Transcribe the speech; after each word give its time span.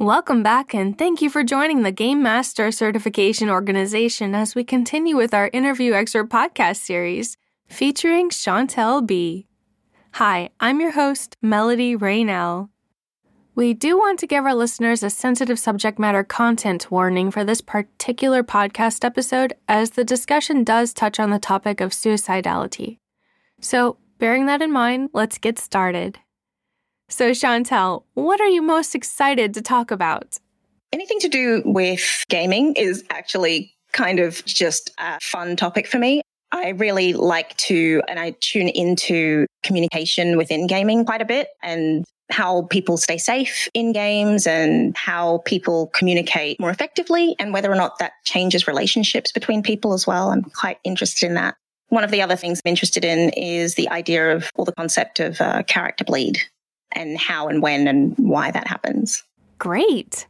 Welcome 0.00 0.42
back, 0.42 0.74
and 0.74 0.96
thank 0.96 1.20
you 1.20 1.28
for 1.28 1.44
joining 1.44 1.82
the 1.82 1.92
Game 1.92 2.22
Master 2.22 2.72
Certification 2.72 3.50
Organization 3.50 4.34
as 4.34 4.54
we 4.54 4.64
continue 4.64 5.14
with 5.14 5.34
our 5.34 5.50
interview 5.52 5.92
excerpt 5.92 6.32
podcast 6.32 6.76
series 6.76 7.36
featuring 7.68 8.30
Chantel 8.30 9.06
B. 9.06 9.46
Hi, 10.12 10.48
I'm 10.58 10.80
your 10.80 10.92
host, 10.92 11.36
Melody 11.42 11.94
Raynell. 11.94 12.70
We 13.54 13.74
do 13.74 13.98
want 13.98 14.18
to 14.20 14.26
give 14.26 14.46
our 14.46 14.54
listeners 14.54 15.02
a 15.02 15.10
sensitive 15.10 15.58
subject 15.58 15.98
matter 15.98 16.24
content 16.24 16.90
warning 16.90 17.30
for 17.30 17.44
this 17.44 17.60
particular 17.60 18.42
podcast 18.42 19.04
episode, 19.04 19.52
as 19.68 19.90
the 19.90 20.02
discussion 20.02 20.64
does 20.64 20.94
touch 20.94 21.20
on 21.20 21.28
the 21.28 21.38
topic 21.38 21.82
of 21.82 21.90
suicidality. 21.90 23.00
So, 23.60 23.98
bearing 24.16 24.46
that 24.46 24.62
in 24.62 24.72
mind, 24.72 25.10
let's 25.12 25.36
get 25.36 25.58
started. 25.58 26.18
So, 27.10 27.32
Chantel, 27.32 28.04
what 28.14 28.40
are 28.40 28.48
you 28.48 28.62
most 28.62 28.94
excited 28.94 29.52
to 29.54 29.60
talk 29.60 29.90
about? 29.90 30.38
Anything 30.92 31.18
to 31.20 31.28
do 31.28 31.60
with 31.64 32.24
gaming 32.28 32.74
is 32.76 33.04
actually 33.10 33.74
kind 33.92 34.20
of 34.20 34.44
just 34.44 34.92
a 34.96 35.18
fun 35.20 35.56
topic 35.56 35.88
for 35.88 35.98
me. 35.98 36.22
I 36.52 36.70
really 36.70 37.12
like 37.12 37.56
to, 37.58 38.00
and 38.08 38.20
I 38.20 38.36
tune 38.40 38.68
into 38.68 39.46
communication 39.64 40.36
within 40.36 40.68
gaming 40.68 41.04
quite 41.04 41.20
a 41.20 41.24
bit 41.24 41.48
and 41.64 42.04
how 42.30 42.62
people 42.70 42.96
stay 42.96 43.18
safe 43.18 43.68
in 43.74 43.92
games 43.92 44.46
and 44.46 44.96
how 44.96 45.38
people 45.44 45.88
communicate 45.88 46.60
more 46.60 46.70
effectively 46.70 47.34
and 47.40 47.52
whether 47.52 47.70
or 47.70 47.76
not 47.76 47.98
that 47.98 48.12
changes 48.24 48.68
relationships 48.68 49.32
between 49.32 49.64
people 49.64 49.92
as 49.92 50.06
well. 50.06 50.30
I'm 50.30 50.42
quite 50.42 50.78
interested 50.84 51.26
in 51.26 51.34
that. 51.34 51.56
One 51.88 52.04
of 52.04 52.12
the 52.12 52.22
other 52.22 52.36
things 52.36 52.60
I'm 52.64 52.70
interested 52.70 53.04
in 53.04 53.30
is 53.30 53.74
the 53.74 53.88
idea 53.88 54.34
of 54.34 54.48
or 54.54 54.64
the 54.64 54.72
concept 54.72 55.18
of 55.18 55.40
uh, 55.40 55.64
character 55.64 56.04
bleed 56.04 56.40
and 56.92 57.18
how 57.18 57.48
and 57.48 57.62
when 57.62 57.88
and 57.88 58.14
why 58.18 58.50
that 58.50 58.66
happens. 58.66 59.22
Great. 59.58 60.26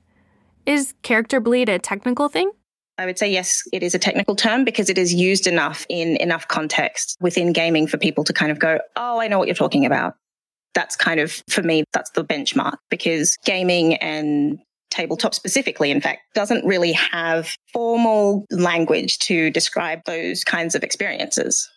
Is 0.67 0.95
character 1.03 1.41
bleed 1.41 1.69
a 1.69 1.79
technical 1.79 2.29
thing? 2.29 2.51
I 2.99 3.07
would 3.07 3.19
say 3.19 3.33
yes, 3.33 3.63
it 3.73 3.83
is 3.83 3.95
a 3.95 3.99
technical 3.99 4.37
term 4.37 4.65
because 4.65 4.91
it 4.91 4.99
is 4.99 5.15
used 5.15 5.47
enough 5.47 5.87
in 5.89 6.17
enough 6.17 6.49
context 6.49 7.17
within 7.21 7.53
gaming 7.53 7.87
for 7.87 7.97
people 7.97 8.25
to 8.25 8.33
kind 8.35 8.53
of 8.53 8.59
go, 8.59 8.79
oh, 8.97 9.19
I 9.19 9.29
know 9.29 9.39
what 9.39 9.49
you're 9.49 9.55
talking 9.55 9.87
about. 9.87 10.17
That's 10.75 10.97
kind 10.97 11.19
of, 11.19 11.43
for 11.49 11.63
me, 11.63 11.85
that's 11.93 12.11
the 12.11 12.25
benchmark 12.25 12.77
because 12.91 13.39
gaming 13.45 13.95
and 13.97 14.59
tabletop 14.91 15.35
specifically, 15.35 15.91
in 15.91 16.01
fact, 16.01 16.21
doesn't 16.35 16.65
really 16.67 16.93
have 16.93 17.57
formal 17.73 18.45
language 18.51 19.19
to 19.21 19.51
describe 19.51 20.05
those 20.05 20.45
kinds 20.45 20.75
of 20.75 20.83
experiences. 20.83 21.71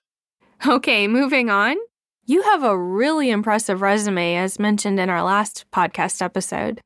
Okay, 0.67 1.07
moving 1.07 1.49
on. 1.49 1.77
You 2.25 2.41
have 2.43 2.63
a 2.63 2.77
really 2.77 3.29
impressive 3.29 3.81
resume, 3.81 4.37
as 4.37 4.57
mentioned 4.57 4.97
in 4.97 5.09
our 5.09 5.21
last 5.23 5.65
podcast 5.73 6.21
episode. 6.21 6.79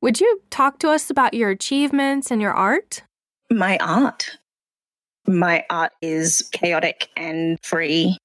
Would 0.00 0.20
you 0.20 0.42
talk 0.50 0.78
to 0.78 0.90
us 0.90 1.10
about 1.10 1.34
your 1.34 1.50
achievements 1.50 2.30
and 2.30 2.40
your 2.40 2.52
art? 2.52 3.02
My 3.50 3.78
art. 3.78 4.38
My 5.26 5.64
art 5.70 5.90
is 6.02 6.48
chaotic 6.52 7.08
and 7.16 7.58
free 7.64 8.16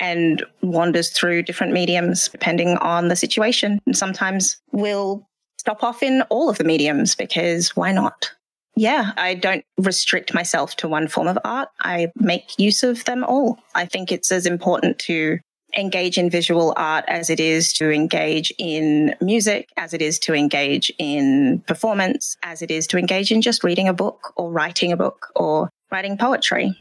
and 0.00 0.44
wanders 0.60 1.10
through 1.10 1.42
different 1.44 1.72
mediums 1.72 2.28
depending 2.28 2.76
on 2.78 3.06
the 3.06 3.14
situation. 3.14 3.78
And 3.86 3.96
sometimes 3.96 4.60
we'll 4.72 5.24
stop 5.58 5.84
off 5.84 6.02
in 6.02 6.22
all 6.30 6.50
of 6.50 6.58
the 6.58 6.64
mediums 6.64 7.14
because 7.14 7.76
why 7.76 7.92
not? 7.92 8.32
Yeah, 8.74 9.12
I 9.16 9.34
don't 9.34 9.64
restrict 9.76 10.34
myself 10.34 10.74
to 10.76 10.88
one 10.88 11.06
form 11.06 11.28
of 11.28 11.38
art. 11.44 11.68
I 11.80 12.08
make 12.16 12.58
use 12.58 12.82
of 12.82 13.04
them 13.04 13.22
all. 13.22 13.58
I 13.76 13.86
think 13.86 14.10
it's 14.10 14.32
as 14.32 14.46
important 14.46 14.98
to 15.00 15.38
engage 15.76 16.18
in 16.18 16.30
visual 16.30 16.72
art 16.76 17.04
as 17.08 17.30
it 17.30 17.40
is 17.40 17.72
to 17.74 17.90
engage 17.90 18.52
in 18.58 19.14
music, 19.20 19.70
as 19.76 19.92
it 19.92 20.00
is 20.00 20.18
to 20.20 20.34
engage 20.34 20.92
in 20.98 21.60
performance, 21.66 22.36
as 22.42 22.62
it 22.62 22.70
is 22.70 22.86
to 22.88 22.98
engage 22.98 23.30
in 23.30 23.42
just 23.42 23.62
reading 23.62 23.88
a 23.88 23.92
book 23.92 24.32
or 24.36 24.50
writing 24.50 24.92
a 24.92 24.96
book 24.96 25.28
or 25.36 25.68
writing 25.90 26.16
poetry. 26.16 26.74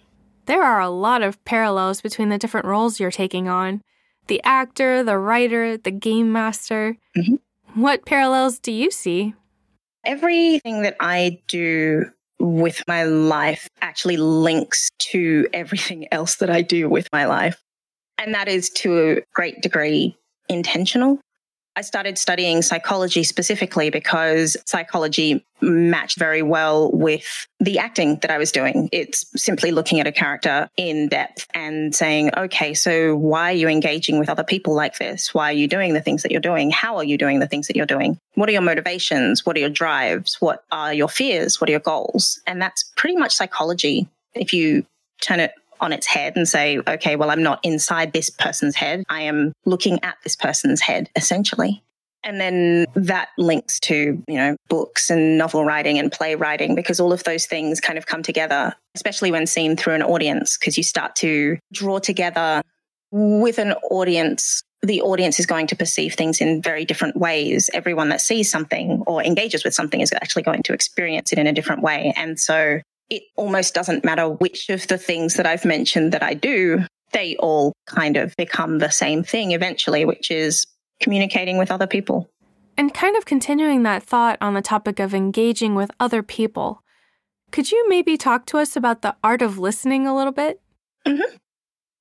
There 0.45 0.63
are 0.63 0.79
a 0.79 0.89
lot 0.89 1.21
of 1.21 1.43
parallels 1.43 2.01
between 2.01 2.29
the 2.29 2.37
different 2.37 2.65
roles 2.65 2.99
you're 2.99 3.11
taking 3.11 3.49
on 3.49 3.81
the 4.27 4.41
actor, 4.43 5.03
the 5.03 5.17
writer, 5.17 5.77
the 5.77 5.91
game 5.91 6.31
master. 6.31 6.97
Mm-hmm. 7.17 7.81
What 7.81 8.05
parallels 8.05 8.59
do 8.59 8.71
you 8.71 8.91
see? 8.91 9.33
Everything 10.05 10.83
that 10.83 10.95
I 10.99 11.41
do 11.47 12.05
with 12.39 12.83
my 12.87 13.03
life 13.03 13.67
actually 13.81 14.17
links 14.17 14.89
to 14.99 15.47
everything 15.53 16.07
else 16.11 16.35
that 16.35 16.49
I 16.49 16.61
do 16.61 16.89
with 16.89 17.07
my 17.11 17.25
life. 17.25 17.61
And 18.17 18.33
that 18.33 18.47
is 18.47 18.69
to 18.71 18.99
a 18.99 19.21
great 19.33 19.61
degree 19.61 20.17
intentional. 20.49 21.19
I 21.77 21.81
started 21.81 22.17
studying 22.17 22.63
psychology 22.63 23.21
specifically 23.21 23.91
because 23.91 24.57
psychology 24.65 25.45
matched 25.61 26.17
very 26.17 26.41
well 26.41 26.91
with 26.91 27.45
the 27.59 27.77
acting 27.77 28.17
that 28.23 28.31
I 28.31 28.39
was 28.39 28.51
doing. 28.51 28.89
It's 28.91 29.25
simply 29.39 29.69
looking 29.69 29.99
at 29.99 30.07
a 30.07 30.11
character 30.11 30.71
in 30.75 31.07
depth 31.07 31.45
and 31.53 31.93
saying, 31.93 32.31
okay, 32.35 32.73
so 32.73 33.15
why 33.15 33.51
are 33.51 33.55
you 33.55 33.67
engaging 33.67 34.17
with 34.17 34.27
other 34.27 34.43
people 34.43 34.73
like 34.73 34.97
this? 34.97 35.35
Why 35.35 35.51
are 35.51 35.53
you 35.53 35.67
doing 35.67 35.93
the 35.93 36.01
things 36.01 36.23
that 36.23 36.31
you're 36.31 36.41
doing? 36.41 36.71
How 36.71 36.97
are 36.97 37.03
you 37.03 37.15
doing 37.15 37.37
the 37.39 37.47
things 37.47 37.67
that 37.67 37.75
you're 37.75 37.85
doing? 37.85 38.17
What 38.33 38.49
are 38.49 38.53
your 38.53 38.61
motivations? 38.61 39.45
What 39.45 39.55
are 39.55 39.59
your 39.59 39.69
drives? 39.69 40.37
What 40.41 40.63
are 40.71 40.95
your 40.95 41.09
fears? 41.09 41.61
What 41.61 41.69
are 41.69 41.73
your 41.73 41.79
goals? 41.79 42.41
And 42.47 42.59
that's 42.59 42.91
pretty 42.95 43.17
much 43.17 43.35
psychology. 43.35 44.07
If 44.33 44.51
you 44.51 44.83
turn 45.21 45.39
it 45.39 45.51
on 45.79 45.93
its 45.93 46.07
head 46.07 46.35
and 46.35 46.47
say, 46.47 46.79
okay, 46.87 47.15
well, 47.15 47.29
I'm 47.29 47.43
not 47.43 47.59
inside 47.63 48.13
this 48.13 48.29
person's 48.29 48.75
head. 48.75 49.03
I 49.09 49.21
am 49.21 49.53
looking 49.65 50.03
at 50.03 50.17
this 50.23 50.35
person's 50.35 50.81
head, 50.81 51.09
essentially. 51.15 51.83
And 52.23 52.41
then 52.41 52.85
that 52.95 53.29
links 53.37 53.79
to, 53.81 54.21
you 54.27 54.35
know, 54.35 54.57
books 54.69 55.09
and 55.09 55.37
novel 55.37 55.63
writing 55.63 55.97
and 55.97 56.11
playwriting 56.11 56.75
because 56.75 56.99
all 56.99 57.13
of 57.13 57.23
those 57.23 57.45
things 57.45 57.79
kind 57.79 57.97
of 57.97 58.05
come 58.05 58.21
together, 58.21 58.75
especially 58.95 59.31
when 59.31 59.47
seen 59.47 59.77
through 59.77 59.93
an 59.93 60.03
audience, 60.03 60.57
because 60.57 60.77
you 60.77 60.83
start 60.83 61.15
to 61.17 61.57
draw 61.71 61.99
together 61.99 62.61
with 63.11 63.59
an 63.59 63.73
audience. 63.91 64.61
The 64.81 65.01
audience 65.01 65.39
is 65.39 65.45
going 65.45 65.67
to 65.67 65.75
perceive 65.75 66.15
things 66.15 66.41
in 66.41 66.61
very 66.61 66.85
different 66.85 67.15
ways. 67.15 67.69
Everyone 67.73 68.09
that 68.09 68.19
sees 68.19 68.51
something 68.51 69.03
or 69.07 69.23
engages 69.23 69.63
with 69.63 69.73
something 69.73 70.01
is 70.01 70.11
actually 70.11 70.43
going 70.43 70.63
to 70.63 70.73
experience 70.73 71.31
it 71.31 71.39
in 71.39 71.47
a 71.47 71.53
different 71.53 71.81
way. 71.81 72.13
And 72.17 72.39
so 72.39 72.81
it 73.09 73.23
almost 73.35 73.73
doesn't 73.73 74.03
matter 74.03 74.29
which 74.29 74.69
of 74.69 74.87
the 74.87 74.97
things 74.97 75.35
that 75.35 75.45
I've 75.45 75.65
mentioned 75.65 76.11
that 76.11 76.23
I 76.23 76.33
do, 76.33 76.85
they 77.11 77.35
all 77.37 77.73
kind 77.85 78.17
of 78.17 78.35
become 78.35 78.79
the 78.79 78.89
same 78.89 79.23
thing 79.23 79.51
eventually, 79.51 80.05
which 80.05 80.29
is 80.29 80.65
communicating 80.99 81.57
with 81.57 81.71
other 81.71 81.87
people. 81.87 82.29
And 82.77 82.93
kind 82.93 83.17
of 83.17 83.25
continuing 83.25 83.83
that 83.83 84.03
thought 84.03 84.37
on 84.41 84.53
the 84.53 84.61
topic 84.61 84.99
of 84.99 85.13
engaging 85.13 85.73
with 85.73 85.89
other 85.99 86.21
people, 86.21 86.83
could 87.51 87.71
you 87.71 87.87
maybe 87.89 88.17
talk 88.17 88.45
to 88.47 88.57
us 88.57 88.75
about 88.75 89.01
the 89.01 89.15
art 89.23 89.41
of 89.41 89.57
listening 89.57 90.05
a 90.05 90.15
little 90.15 90.33
bit? 90.33 90.61
Mm-hmm. 91.07 91.35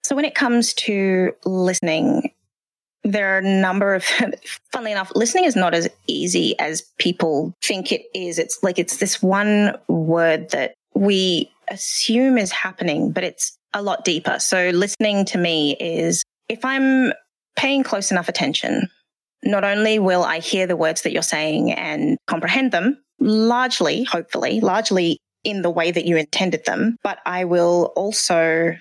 So, 0.05 0.15
when 0.15 0.25
it 0.25 0.35
comes 0.35 0.75
to 0.75 1.33
listening, 1.45 2.31
there 3.05 3.35
are 3.35 3.39
a 3.39 3.43
number 3.43 3.95
of, 3.95 4.05
funnily 4.73 4.93
enough, 4.93 5.13
listening 5.15 5.45
is 5.45 5.57
not 5.57 5.75
as 5.75 5.89
easy 6.07 6.59
as 6.59 6.83
people 6.99 7.55
think 7.63 7.93
it 7.93 8.03
is. 8.15 8.39
It's 8.39 8.63
like 8.63 8.79
it's 8.79 8.99
this 8.99 9.23
one 9.23 9.77
word 9.89 10.51
that 10.51 10.75
we 10.97 11.53
assume 11.69 12.39
is 12.39 12.51
happening, 12.51 13.13
but 13.13 13.23
it's 13.23 13.57
a 13.75 13.83
lot 13.83 14.05
deeper. 14.05 14.39
So 14.39 14.71
listening 14.71 15.27
to 15.27 15.39
me 15.39 15.77
is 15.79 16.25
if 16.49 16.65
I'm 16.65 17.13
paying 17.57 17.83
close 17.83 18.11
enough 18.11 18.29
attention, 18.29 18.89
not 19.45 19.65
only 19.65 19.99
will 19.99 20.25
I 20.25 20.39
hear 20.39 20.67
the 20.67 20.77
words 20.77 21.03
that 21.03 21.13
you're 21.13 21.23
saying 21.23 21.73
and 21.73 22.17
comprehend 22.27 22.73
them, 22.73 23.03
largely, 23.21 24.05
hopefully, 24.05 24.61
largely 24.61 25.19
in 25.45 25.63
the 25.63 25.71
way 25.71 25.91
that 25.91 26.07
you 26.07 26.17
intended 26.17 26.65
them, 26.65 26.97
but 27.03 27.19
I 27.27 27.45
will 27.45 27.93
also 27.95 28.75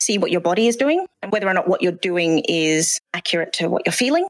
see 0.00 0.18
what 0.18 0.30
your 0.30 0.40
body 0.40 0.66
is 0.66 0.76
doing 0.76 1.06
and 1.22 1.30
whether 1.30 1.48
or 1.48 1.54
not 1.54 1.68
what 1.68 1.82
you're 1.82 1.92
doing 1.92 2.42
is 2.48 2.98
accurate 3.14 3.52
to 3.54 3.68
what 3.68 3.82
you're 3.86 3.92
feeling. 3.92 4.26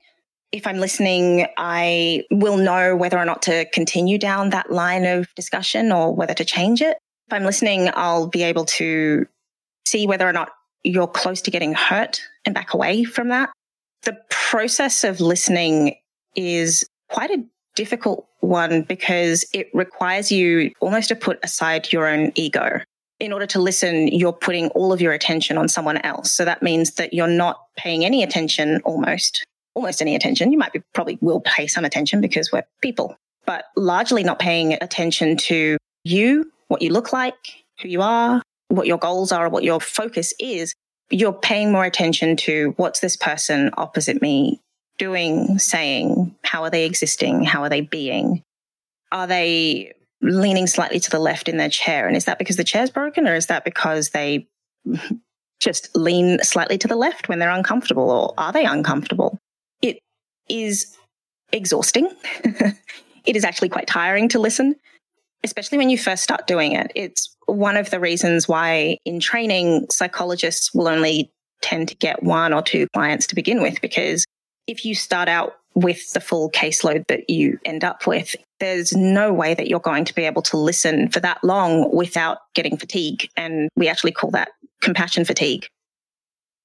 If 0.52 0.66
I'm 0.66 0.78
listening, 0.78 1.46
I 1.56 2.24
will 2.30 2.56
know 2.56 2.96
whether 2.96 3.18
or 3.18 3.24
not 3.24 3.42
to 3.42 3.64
continue 3.66 4.18
down 4.18 4.50
that 4.50 4.70
line 4.70 5.04
of 5.04 5.32
discussion 5.36 5.92
or 5.92 6.14
whether 6.14 6.34
to 6.34 6.44
change 6.44 6.82
it 6.82 6.98
if 7.30 7.34
I'm 7.34 7.44
listening, 7.44 7.90
I'll 7.94 8.26
be 8.26 8.42
able 8.42 8.64
to 8.64 9.24
see 9.86 10.04
whether 10.04 10.28
or 10.28 10.32
not 10.32 10.50
you're 10.82 11.06
close 11.06 11.40
to 11.42 11.50
getting 11.52 11.74
hurt 11.74 12.20
and 12.44 12.52
back 12.52 12.74
away 12.74 13.04
from 13.04 13.28
that. 13.28 13.50
The 14.02 14.18
process 14.30 15.04
of 15.04 15.20
listening 15.20 15.94
is 16.34 16.84
quite 17.08 17.30
a 17.30 17.44
difficult 17.76 18.26
one 18.40 18.82
because 18.82 19.44
it 19.52 19.70
requires 19.72 20.32
you 20.32 20.72
almost 20.80 21.08
to 21.10 21.14
put 21.14 21.38
aside 21.44 21.92
your 21.92 22.08
own 22.08 22.32
ego. 22.34 22.80
In 23.20 23.32
order 23.32 23.46
to 23.46 23.60
listen, 23.60 24.08
you're 24.08 24.32
putting 24.32 24.68
all 24.70 24.92
of 24.92 25.00
your 25.00 25.12
attention 25.12 25.56
on 25.56 25.68
someone 25.68 25.98
else. 25.98 26.32
So 26.32 26.44
that 26.44 26.64
means 26.64 26.92
that 26.92 27.14
you're 27.14 27.28
not 27.28 27.60
paying 27.76 28.04
any 28.04 28.24
attention 28.24 28.80
almost, 28.84 29.44
almost 29.74 30.02
any 30.02 30.16
attention. 30.16 30.50
You 30.50 30.58
might 30.58 30.72
be 30.72 30.82
probably 30.94 31.16
will 31.20 31.42
pay 31.42 31.68
some 31.68 31.84
attention 31.84 32.20
because 32.20 32.50
we're 32.50 32.64
people, 32.82 33.16
but 33.46 33.66
largely 33.76 34.24
not 34.24 34.40
paying 34.40 34.72
attention 34.82 35.36
to 35.36 35.76
you 36.02 36.50
what 36.70 36.82
you 36.82 36.92
look 36.92 37.12
like, 37.12 37.64
who 37.82 37.88
you 37.88 38.00
are, 38.00 38.40
what 38.68 38.86
your 38.86 38.96
goals 38.96 39.32
are, 39.32 39.48
what 39.48 39.64
your 39.64 39.80
focus 39.80 40.32
is, 40.38 40.72
you're 41.10 41.32
paying 41.32 41.72
more 41.72 41.84
attention 41.84 42.36
to 42.36 42.72
what's 42.76 43.00
this 43.00 43.16
person 43.16 43.70
opposite 43.76 44.22
me 44.22 44.60
doing, 44.96 45.58
saying, 45.58 46.32
how 46.44 46.62
are 46.62 46.70
they 46.70 46.86
existing, 46.86 47.42
how 47.42 47.64
are 47.64 47.68
they 47.68 47.80
being. 47.80 48.44
Are 49.10 49.26
they 49.26 49.92
leaning 50.22 50.68
slightly 50.68 51.00
to 51.00 51.10
the 51.10 51.18
left 51.18 51.48
in 51.48 51.56
their 51.56 51.68
chair? 51.68 52.06
And 52.06 52.16
is 52.16 52.26
that 52.26 52.38
because 52.38 52.56
the 52.56 52.62
chair's 52.62 52.90
broken 52.90 53.26
or 53.26 53.34
is 53.34 53.46
that 53.46 53.64
because 53.64 54.10
they 54.10 54.46
just 55.60 55.90
lean 55.96 56.38
slightly 56.44 56.78
to 56.78 56.86
the 56.86 56.94
left 56.94 57.28
when 57.28 57.40
they're 57.40 57.50
uncomfortable 57.50 58.10
or 58.12 58.34
are 58.38 58.52
they 58.52 58.64
uncomfortable? 58.64 59.38
It 59.82 59.98
is 60.48 60.96
exhausting. 61.50 62.08
it 62.44 63.34
is 63.34 63.42
actually 63.42 63.70
quite 63.70 63.88
tiring 63.88 64.28
to 64.28 64.38
listen, 64.38 64.76
especially 65.44 65.78
when 65.78 65.90
you 65.90 65.98
first 65.98 66.22
start 66.22 66.46
doing 66.46 66.72
it. 66.72 66.92
It's 66.94 67.34
one 67.46 67.76
of 67.76 67.90
the 67.90 68.00
reasons 68.00 68.46
why 68.46 68.98
in 69.04 69.20
training, 69.20 69.86
psychologists 69.90 70.72
will 70.74 70.88
only 70.88 71.30
tend 71.62 71.88
to 71.88 71.94
get 71.96 72.22
one 72.22 72.52
or 72.52 72.62
two 72.62 72.86
clients 72.94 73.26
to 73.28 73.34
begin 73.34 73.60
with, 73.62 73.80
because 73.80 74.24
if 74.66 74.84
you 74.84 74.94
start 74.94 75.28
out 75.28 75.54
with 75.74 76.12
the 76.12 76.20
full 76.20 76.50
caseload 76.50 77.06
that 77.08 77.28
you 77.30 77.58
end 77.64 77.84
up 77.84 78.06
with, 78.06 78.34
there's 78.58 78.92
no 78.92 79.32
way 79.32 79.54
that 79.54 79.68
you're 79.68 79.80
going 79.80 80.04
to 80.04 80.14
be 80.14 80.24
able 80.24 80.42
to 80.42 80.56
listen 80.56 81.08
for 81.08 81.20
that 81.20 81.42
long 81.44 81.94
without 81.94 82.38
getting 82.54 82.76
fatigue. 82.76 83.28
And 83.36 83.68
we 83.76 83.88
actually 83.88 84.12
call 84.12 84.30
that 84.32 84.50
compassion 84.80 85.24
fatigue. 85.24 85.66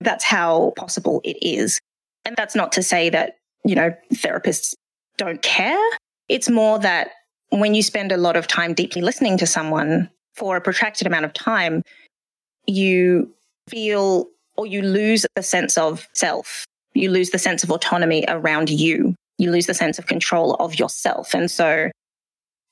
That's 0.02 0.24
how 0.24 0.74
possible 0.76 1.22
it 1.24 1.38
is. 1.42 1.80
And 2.26 2.36
that's 2.36 2.56
not 2.56 2.72
to 2.74 2.84
say 2.84 3.10
that, 3.10 3.36
you 3.64 3.76
know, 3.76 3.94
therapists 4.14 4.74
don't 5.18 5.42
care. 5.42 5.90
It's 6.28 6.50
more 6.50 6.80
that 6.80 7.12
when 7.50 7.74
you 7.74 7.82
spend 7.82 8.12
a 8.12 8.18
lot 8.18 8.36
of 8.36 8.48
time 8.48 8.74
deeply 8.74 9.02
listening 9.02 9.38
to 9.38 9.48
someone 9.48 10.10
for 10.34 10.58
a 10.58 10.62
protracted 10.62 11.08
amount 11.08 11.26
of 11.26 11.34
time, 11.34 11.82
you 12.66 13.34
feel 13.70 14.28
or 14.58 14.66
you 14.66 14.82
lose 14.82 15.26
the 15.36 15.44
sense 15.44 15.78
of 15.78 16.08
self. 16.14 16.66
You 16.94 17.12
lose 17.12 17.32
the 17.32 17.40
sense 17.40 17.64
of 17.64 17.72
autonomy 17.72 18.24
around 18.28 18.70
you. 18.70 19.16
You 19.38 19.52
lose 19.52 19.66
the 19.66 19.74
sense 19.74 20.00
of 20.00 20.08
control 20.08 20.56
of 20.56 20.80
yourself. 20.80 21.34
And 21.34 21.52
so 21.52 21.92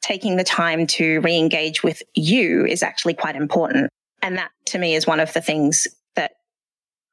taking 0.02 0.38
the 0.38 0.44
time 0.44 0.88
to 0.88 1.20
re 1.22 1.38
engage 1.38 1.84
with 1.84 2.02
you 2.14 2.66
is 2.66 2.84
actually 2.84 3.16
quite 3.16 3.36
important. 3.36 3.90
And 4.22 4.38
that 4.38 4.52
to 4.68 4.78
me 4.78 4.96
is 4.96 5.06
one 5.06 5.20
of 5.20 5.34
the 5.34 5.42
things 5.42 5.88
that 6.16 6.32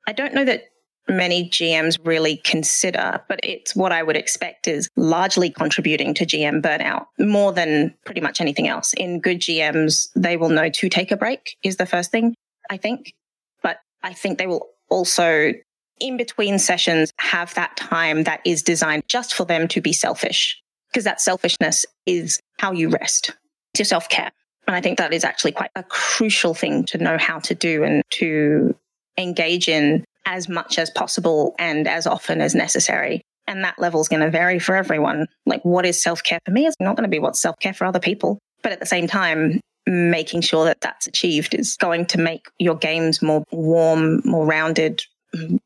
I 0.07 0.12
don't 0.12 0.35
know 0.35 0.45
that 0.45 0.69
many 1.11 1.49
GMs 1.51 1.97
really 2.05 2.37
consider, 2.37 3.21
but 3.29 3.41
it's 3.43 3.75
what 3.75 3.93
I 3.93 4.03
would 4.03 4.17
expect 4.17 4.69
is 4.69 4.89
largely 4.97 5.51
contributing 5.51 6.15
to 6.15 6.27
GM 6.27 6.62
burnout 6.62 7.07
more 7.19 7.53
than 7.53 7.95
pretty 8.05 8.21
much 8.21 8.41
anything 8.41 8.69
else. 8.69 8.93
In 8.95 9.21
good 9.21 9.41
GMs, 9.41 10.09
they 10.15 10.37
will 10.37 10.49
know 10.49 10.69
to 10.69 10.89
take 10.89 11.11
a 11.11 11.17
break 11.17 11.57
is 11.62 11.77
the 11.77 11.87
first 11.87 12.11
thing, 12.11 12.35
I 12.71 12.77
think. 12.77 13.15
But 13.62 13.79
I 14.03 14.12
think 14.12 14.39
they 14.39 14.47
will 14.47 14.69
also, 14.89 15.53
in 15.99 16.17
between 16.17 16.59
sessions, 16.59 17.12
have 17.19 17.55
that 17.55 17.77
time 17.77 18.25
that 18.25 18.41
is 18.45 18.62
designed 18.62 19.05
just 19.09 19.35
for 19.35 19.45
them 19.45 19.69
to 19.69 19.81
be 19.81 19.93
selfish, 19.93 20.61
because 20.91 21.05
that 21.05 21.21
selfishness 21.21 21.87
is 22.07 22.41
how 22.59 22.73
you 22.73 22.89
rest. 22.89 23.33
It's 23.73 23.81
your 23.81 23.85
self 23.85 24.09
care. 24.09 24.31
And 24.67 24.77
I 24.77 24.81
think 24.81 24.99
that 24.99 25.12
is 25.12 25.25
actually 25.25 25.53
quite 25.53 25.71
a 25.75 25.83
crucial 25.83 26.55
thing 26.55 26.85
to 26.87 26.99
know 26.99 27.19
how 27.19 27.41
to 27.41 27.55
do 27.55 27.83
and 27.83 28.03
to 28.11 28.75
engage 29.19 29.69
in 29.69 30.05
as 30.26 30.49
much 30.49 30.78
as 30.78 30.90
possible 30.90 31.55
and 31.58 31.88
as 31.88 32.06
often 32.06 32.40
as 32.40 32.55
necessary. 32.55 33.22
And 33.46 33.64
that 33.64 33.78
level 33.78 34.00
is 34.00 34.08
going 34.08 34.22
to 34.22 34.31
vary 34.31 34.58
for 34.58 34.76
everyone. 34.76 35.26
Like, 35.46 35.64
what 35.64 35.84
is 35.84 36.00
self 36.00 36.22
care 36.22 36.38
for 36.44 36.52
me? 36.52 36.67
is 36.67 36.76
not 36.81 36.96
going 36.96 37.05
to 37.05 37.11
be 37.11 37.19
what's 37.19 37.40
self 37.40 37.58
care 37.58 37.75
for 37.75 37.84
other 37.84 37.99
people. 37.99 38.38
But 38.62 38.72
at 38.72 38.81
the 38.81 38.87
same 38.87 39.06
time, 39.06 39.61
making 39.87 40.43
sure 40.43 40.64
that 40.64 40.81
that's 40.81 41.06
achieved 41.06 41.55
is 41.55 41.76
going 41.76 42.06
to 42.06 42.19
make 42.19 42.46
your 42.58 42.76
games 42.76 43.22
more 43.22 43.44
warm, 43.50 44.20
more 44.25 44.46
rounded, 44.46 45.02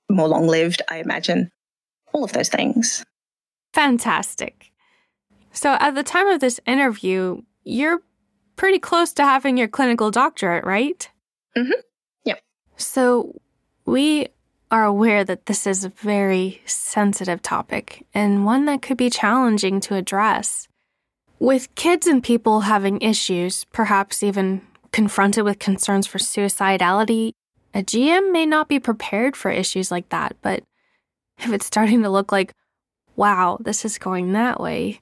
more 0.08 0.28
long 0.28 0.46
lived, 0.46 0.82
I 0.88 0.98
imagine. 0.98 1.50
All 2.12 2.24
of 2.24 2.32
those 2.32 2.48
things. 2.48 3.04
Fantastic. 3.72 4.70
So, 5.52 5.76
at 5.80 5.94
the 5.94 6.02
time 6.02 6.28
of 6.28 6.40
this 6.40 6.60
interview, 6.66 7.42
you're 7.64 8.02
pretty 8.56 8.78
close 8.78 9.12
to 9.14 9.24
having 9.24 9.56
your 9.56 9.68
clinical 9.68 10.10
doctorate, 10.10 10.64
right? 10.64 11.08
Mm 11.56 11.66
hmm. 11.66 11.80
Yep. 12.24 12.40
So, 12.76 13.40
we 13.84 14.28
are 14.74 14.84
aware 14.84 15.22
that 15.22 15.46
this 15.46 15.68
is 15.68 15.84
a 15.84 15.88
very 15.88 16.60
sensitive 16.66 17.40
topic 17.40 18.04
and 18.12 18.44
one 18.44 18.64
that 18.64 18.82
could 18.82 18.96
be 18.96 19.08
challenging 19.08 19.78
to 19.78 19.94
address. 19.94 20.66
With 21.38 21.72
kids 21.76 22.08
and 22.08 22.20
people 22.20 22.62
having 22.62 23.00
issues, 23.00 23.62
perhaps 23.66 24.24
even 24.24 24.62
confronted 24.90 25.44
with 25.44 25.60
concerns 25.60 26.08
for 26.08 26.18
suicidality, 26.18 27.30
a 27.72 27.84
GM 27.84 28.32
may 28.32 28.46
not 28.46 28.68
be 28.68 28.80
prepared 28.80 29.36
for 29.36 29.48
issues 29.48 29.92
like 29.92 30.08
that, 30.08 30.34
but 30.42 30.64
if 31.38 31.52
it's 31.52 31.66
starting 31.66 32.02
to 32.02 32.10
look 32.10 32.32
like, 32.32 32.52
wow, 33.14 33.58
this 33.60 33.84
is 33.84 33.96
going 33.96 34.32
that 34.32 34.58
way, 34.60 34.98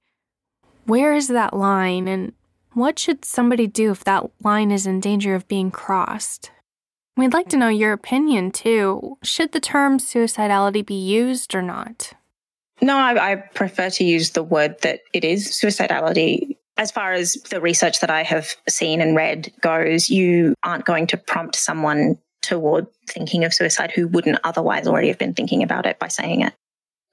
where 0.85 1.15
is 1.15 1.29
that 1.29 1.57
line 1.57 2.09
and 2.09 2.35
what 2.75 2.99
should 2.99 3.25
somebody 3.25 3.67
do 3.67 3.91
if 3.91 4.05
that 4.05 4.31
line 4.45 4.71
is 4.71 4.87
in 4.87 5.01
danger 5.01 5.35
of 5.35 5.49
being 5.49 5.71
crossed? 5.71 6.51
We'd 7.17 7.35
like 7.35 7.49
to 7.51 7.57
know 7.57 7.69
your 7.69 7.93
opinion 7.93 8.53
too. 8.53 9.19
Should 9.23 9.53
the 9.53 9.61
term 9.61 9.99
suicidality 9.99 10.85
be 10.85 10.95
used 10.95 11.55
or 11.55 11.63
not? 11.63 12.15
No, 12.81 12.97
I, 12.97 13.33
I, 13.33 13.37
prefer 13.37 13.91
to 13.91 14.05
use 14.05 14.31
the 14.31 14.43
word 14.43 14.81
that 14.83 15.01
it 15.13 15.23
is 15.25 15.49
suicidality. 15.49 16.57
As 16.79 16.91
far 16.91 17.13
as 17.13 17.35
the 17.51 17.61
research 17.61 18.01
that 18.01 18.11
I 18.11 18.23
have 18.25 18.57
seen 18.69 19.01
and 19.01 19.15
read 19.15 19.53
goes, 19.61 20.11
you 20.11 20.55
aren't 20.65 20.85
going 20.85 21.07
to 21.09 21.17
prompt 21.17 21.55
someone 21.55 22.19
toward 22.41 22.87
thinking 23.07 23.45
of 23.45 23.55
suicide 23.55 23.93
who 23.93 24.09
wouldn't 24.09 24.41
otherwise 24.43 24.89
already 24.89 25.09
have 25.09 25.19
been 25.19 25.35
thinking 25.35 25.63
about 25.63 25.87
it 25.87 25.99
by 25.99 26.09
saying 26.09 26.41
it. 26.41 26.55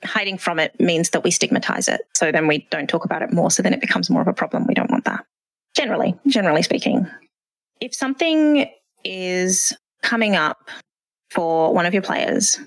Hiding 0.04 0.38
from 0.38 0.60
it 0.60 0.80
means 0.80 1.12
that 1.12 1.24
we 1.24 1.30
stigmatize 1.30 1.88
it. 1.88 2.02
So 2.16 2.32
then 2.32 2.48
we 2.48 2.68
don't 2.72 2.90
talk 2.90 3.06
about 3.06 3.22
it 3.22 3.32
more. 3.32 3.52
So 3.52 3.62
then 3.62 3.74
it 3.74 3.82
becomes 3.82 4.10
more 4.10 4.22
of 4.22 4.28
a 4.28 4.34
problem. 4.34 4.66
We 4.66 4.74
don't 4.74 4.90
want 4.90 5.06
that. 5.06 5.26
Generally, 5.76 6.16
generally 6.26 6.64
speaking. 6.64 7.06
If 7.80 7.94
something 7.94 8.72
is 9.04 9.74
coming 10.02 10.36
up 10.36 10.70
for 11.30 11.74
one 11.74 11.86
of 11.86 11.94
your 11.94 12.04
players 12.04 12.60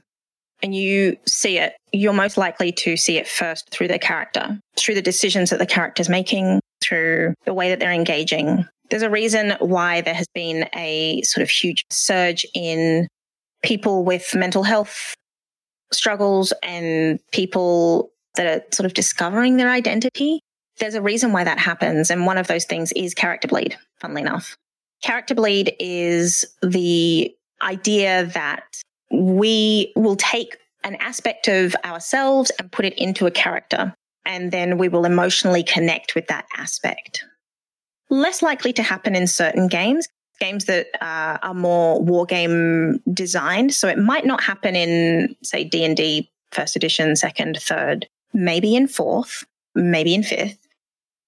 and 0.62 0.74
you 0.74 1.16
see 1.26 1.58
it, 1.58 1.74
you're 1.92 2.12
most 2.12 2.36
likely 2.36 2.70
to 2.72 2.96
see 2.96 3.18
it 3.18 3.26
first 3.26 3.68
through 3.70 3.88
their 3.88 3.98
character, 3.98 4.58
through 4.76 4.94
the 4.94 5.02
decisions 5.02 5.50
that 5.50 5.58
the 5.58 5.66
character's 5.66 6.08
making, 6.08 6.60
through 6.80 7.34
the 7.44 7.54
way 7.54 7.70
that 7.70 7.80
they're 7.80 7.92
engaging. 7.92 8.64
There's 8.90 9.02
a 9.02 9.10
reason 9.10 9.54
why 9.58 10.02
there 10.02 10.14
has 10.14 10.26
been 10.34 10.68
a 10.74 11.22
sort 11.22 11.42
of 11.42 11.50
huge 11.50 11.84
surge 11.90 12.46
in 12.54 13.08
people 13.62 14.04
with 14.04 14.34
mental 14.34 14.62
health 14.62 15.14
struggles 15.92 16.52
and 16.62 17.18
people 17.32 18.10
that 18.36 18.46
are 18.46 18.64
sort 18.72 18.86
of 18.86 18.94
discovering 18.94 19.56
their 19.56 19.70
identity. 19.70 20.40
There's 20.78 20.94
a 20.94 21.02
reason 21.02 21.32
why 21.32 21.44
that 21.44 21.58
happens. 21.58 22.10
And 22.10 22.24
one 22.24 22.38
of 22.38 22.46
those 22.46 22.64
things 22.64 22.92
is 22.92 23.14
character 23.14 23.48
bleed, 23.48 23.76
funnily 24.00 24.22
enough. 24.22 24.56
Character 25.02 25.34
bleed 25.34 25.74
is 25.78 26.44
the 26.62 27.34
idea 27.60 28.26
that 28.26 28.64
we 29.10 29.92
will 29.94 30.16
take 30.16 30.56
an 30.84 30.96
aspect 30.96 31.48
of 31.48 31.76
ourselves 31.84 32.50
and 32.58 32.70
put 32.72 32.84
it 32.84 32.94
into 32.98 33.26
a 33.26 33.30
character, 33.30 33.94
and 34.24 34.50
then 34.50 34.78
we 34.78 34.88
will 34.88 35.04
emotionally 35.04 35.62
connect 35.62 36.14
with 36.14 36.26
that 36.28 36.46
aspect. 36.56 37.24
Less 38.10 38.42
likely 38.42 38.72
to 38.74 38.82
happen 38.82 39.14
in 39.14 39.26
certain 39.26 39.68
games, 39.68 40.08
games 40.40 40.64
that 40.66 40.86
uh, 41.00 41.38
are 41.42 41.54
more 41.54 42.00
war 42.00 42.24
game 42.26 43.00
designed. 43.12 43.74
So 43.74 43.88
it 43.88 43.98
might 43.98 44.26
not 44.26 44.42
happen 44.42 44.76
in, 44.76 45.34
say, 45.42 45.64
D 45.64 45.84
and 45.84 45.96
D 45.96 46.30
first 46.52 46.76
edition, 46.76 47.16
second, 47.16 47.58
third, 47.60 48.06
maybe 48.32 48.76
in 48.76 48.86
fourth, 48.86 49.44
maybe 49.74 50.14
in 50.14 50.22
fifth, 50.22 50.58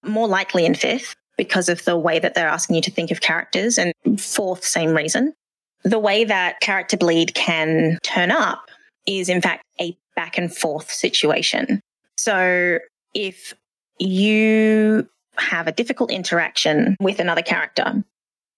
more 0.04 0.28
likely 0.28 0.64
in 0.66 0.74
fifth 0.74 1.16
because 1.36 1.68
of 1.68 1.84
the 1.84 1.96
way 1.96 2.18
that 2.18 2.34
they're 2.34 2.48
asking 2.48 2.76
you 2.76 2.82
to 2.82 2.90
think 2.90 3.10
of 3.10 3.20
characters. 3.20 3.78
And 3.78 3.92
fourth, 4.20 4.64
same 4.64 4.90
reason. 4.90 5.34
The 5.82 5.98
way 5.98 6.24
that 6.24 6.60
character 6.60 6.96
bleed 6.96 7.34
can 7.34 7.98
turn 8.02 8.30
up 8.30 8.70
is, 9.06 9.28
in 9.28 9.42
fact, 9.42 9.64
a 9.80 9.96
back 10.16 10.38
and 10.38 10.54
forth 10.54 10.90
situation. 10.90 11.80
So 12.16 12.78
if 13.14 13.54
you 13.98 15.08
have 15.36 15.66
a 15.66 15.72
difficult 15.72 16.10
interaction 16.10 16.96
with 17.00 17.18
another 17.18 17.42
character, 17.42 18.04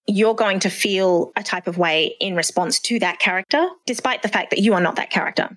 you're 0.07 0.35
going 0.35 0.59
to 0.59 0.69
feel 0.69 1.31
a 1.35 1.43
type 1.43 1.67
of 1.67 1.77
way 1.77 2.15
in 2.21 2.35
response 2.35 2.79
to 2.79 2.99
that 2.99 3.19
character, 3.19 3.67
despite 3.85 4.21
the 4.21 4.29
fact 4.29 4.51
that 4.51 4.59
you 4.59 4.73
are 4.73 4.81
not 4.81 4.95
that 4.95 5.09
character. 5.09 5.49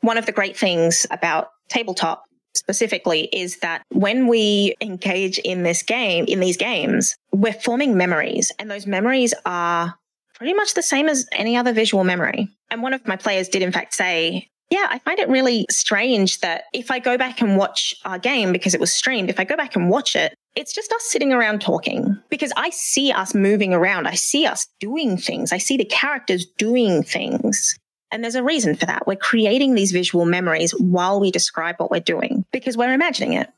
One 0.00 0.18
of 0.18 0.26
the 0.26 0.32
great 0.32 0.56
things 0.56 1.06
about 1.10 1.50
tabletop 1.68 2.24
specifically 2.56 3.24
is 3.32 3.58
that 3.58 3.82
when 3.90 4.26
we 4.26 4.74
engage 4.80 5.38
in 5.38 5.62
this 5.62 5.82
game, 5.82 6.24
in 6.26 6.40
these 6.40 6.56
games, 6.56 7.16
we're 7.32 7.52
forming 7.52 7.96
memories 7.96 8.52
and 8.58 8.70
those 8.70 8.86
memories 8.86 9.34
are 9.44 9.94
pretty 10.34 10.54
much 10.54 10.74
the 10.74 10.82
same 10.82 11.08
as 11.08 11.26
any 11.32 11.56
other 11.56 11.72
visual 11.72 12.04
memory. 12.04 12.48
And 12.70 12.82
one 12.82 12.92
of 12.92 13.06
my 13.06 13.16
players 13.16 13.48
did 13.48 13.62
in 13.62 13.72
fact 13.72 13.94
say, 13.94 14.48
yeah, 14.70 14.88
I 14.90 14.98
find 14.98 15.18
it 15.18 15.28
really 15.28 15.64
strange 15.70 16.40
that 16.40 16.64
if 16.72 16.90
I 16.90 16.98
go 16.98 17.16
back 17.16 17.40
and 17.40 17.56
watch 17.56 17.94
our 18.04 18.18
game 18.18 18.52
because 18.52 18.74
it 18.74 18.80
was 18.80 18.92
streamed, 18.92 19.30
if 19.30 19.38
I 19.38 19.44
go 19.44 19.56
back 19.56 19.76
and 19.76 19.90
watch 19.90 20.16
it, 20.16 20.34
it's 20.56 20.74
just 20.74 20.92
us 20.92 21.04
sitting 21.04 21.32
around 21.32 21.60
talking 21.60 22.18
because 22.30 22.52
I 22.56 22.70
see 22.70 23.12
us 23.12 23.34
moving 23.34 23.72
around. 23.72 24.08
I 24.08 24.14
see 24.14 24.46
us 24.46 24.66
doing 24.80 25.16
things. 25.16 25.52
I 25.52 25.58
see 25.58 25.76
the 25.76 25.84
characters 25.84 26.46
doing 26.58 27.02
things. 27.02 27.78
And 28.10 28.22
there's 28.22 28.34
a 28.34 28.42
reason 28.42 28.76
for 28.76 28.86
that. 28.86 29.06
We're 29.06 29.16
creating 29.16 29.74
these 29.74 29.92
visual 29.92 30.26
memories 30.26 30.72
while 30.72 31.20
we 31.20 31.30
describe 31.30 31.76
what 31.78 31.90
we're 31.90 32.00
doing 32.00 32.44
because 32.52 32.76
we're 32.76 32.92
imagining 32.92 33.32
it. 33.32 33.50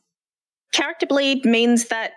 Character 0.72 1.06
bleed 1.06 1.44
means 1.44 1.88
that 1.88 2.12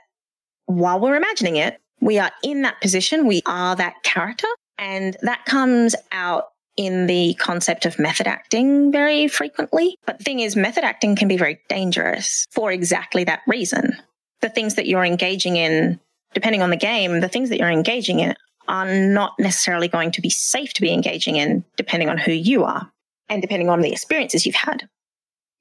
while 0.66 1.00
we're 1.00 1.16
imagining 1.16 1.58
it, 1.58 1.80
we 2.00 2.20
are 2.20 2.32
in 2.44 2.64
that 2.64 2.82
position. 2.82 3.28
We 3.28 3.42
are 3.46 3.76
that 3.76 4.04
character. 4.04 4.48
And 4.78 5.16
that 5.22 5.46
comes 5.46 5.96
out 6.12 6.50
in 6.78 7.06
the 7.06 7.36
concept 7.36 7.86
of 7.86 8.00
method 8.00 8.28
acting 8.28 8.92
very 8.92 9.28
frequently. 9.28 9.98
But 10.06 10.18
the 10.18 10.24
thing 10.24 10.40
is, 10.40 10.56
method 10.56 10.84
acting 10.84 11.16
can 11.16 11.28
be 11.28 11.38
very 11.38 11.60
dangerous 11.70 12.48
for 12.52 12.72
exactly 12.72 13.24
that 13.26 13.42
reason. 13.46 13.96
The 14.42 14.50
things 14.50 14.76
that 14.76 14.88
you're 14.88 15.06
engaging 15.06 15.58
in, 15.58 16.00
depending 16.34 16.62
on 16.62 16.72
the 16.72 16.78
game, 16.78 17.20
the 17.20 17.28
things 17.28 17.50
that 17.50 17.60
you're 17.60 17.70
engaging 17.70 18.20
in 18.20 18.36
are 18.68 18.86
not 18.86 19.34
necessarily 19.40 19.88
going 19.88 20.12
to 20.12 20.22
be 20.22 20.30
safe 20.30 20.74
to 20.74 20.82
be 20.82 20.94
engaging 20.94 21.36
in, 21.36 21.64
depending 21.78 22.10
on 22.10 22.18
who 22.18 22.32
you 22.32 22.64
are 22.64 22.92
and 23.30 23.42
depending 23.42 23.70
on 23.70 23.82
the 23.82 23.92
experiences 23.92 24.46
you've 24.46 24.56
had 24.56 24.88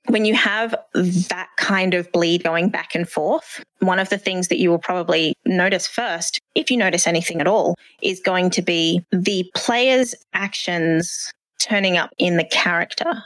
when 0.09 0.25
you 0.25 0.35
have 0.35 0.75
that 0.95 1.49
kind 1.57 1.95
of 1.95 2.11
bleed 2.13 2.43
going 2.43 2.69
back 2.69 2.95
and 2.95 3.09
forth, 3.09 3.63
one 3.81 3.99
of 3.99 4.09
the 4.09 4.19
things 4.19 4.49
that 4.49 4.59
you 4.59 4.71
will 4.71 4.79
probably 4.79 5.35
notice 5.45 5.87
first, 5.87 6.41
if 6.55 6.71
you 6.71 6.77
notice 6.77 7.07
anything 7.07 7.41
at 7.41 7.47
all, 7.47 7.77
is 8.03 8.21
going 8.21 8.51
to 8.51 8.63
be 8.63 9.05
the 9.13 9.49
player's 9.55 10.15
actions 10.33 11.31
turning 11.59 11.97
up 11.97 12.11
in 12.19 12.37
the 12.37 12.45
character. 12.45 13.23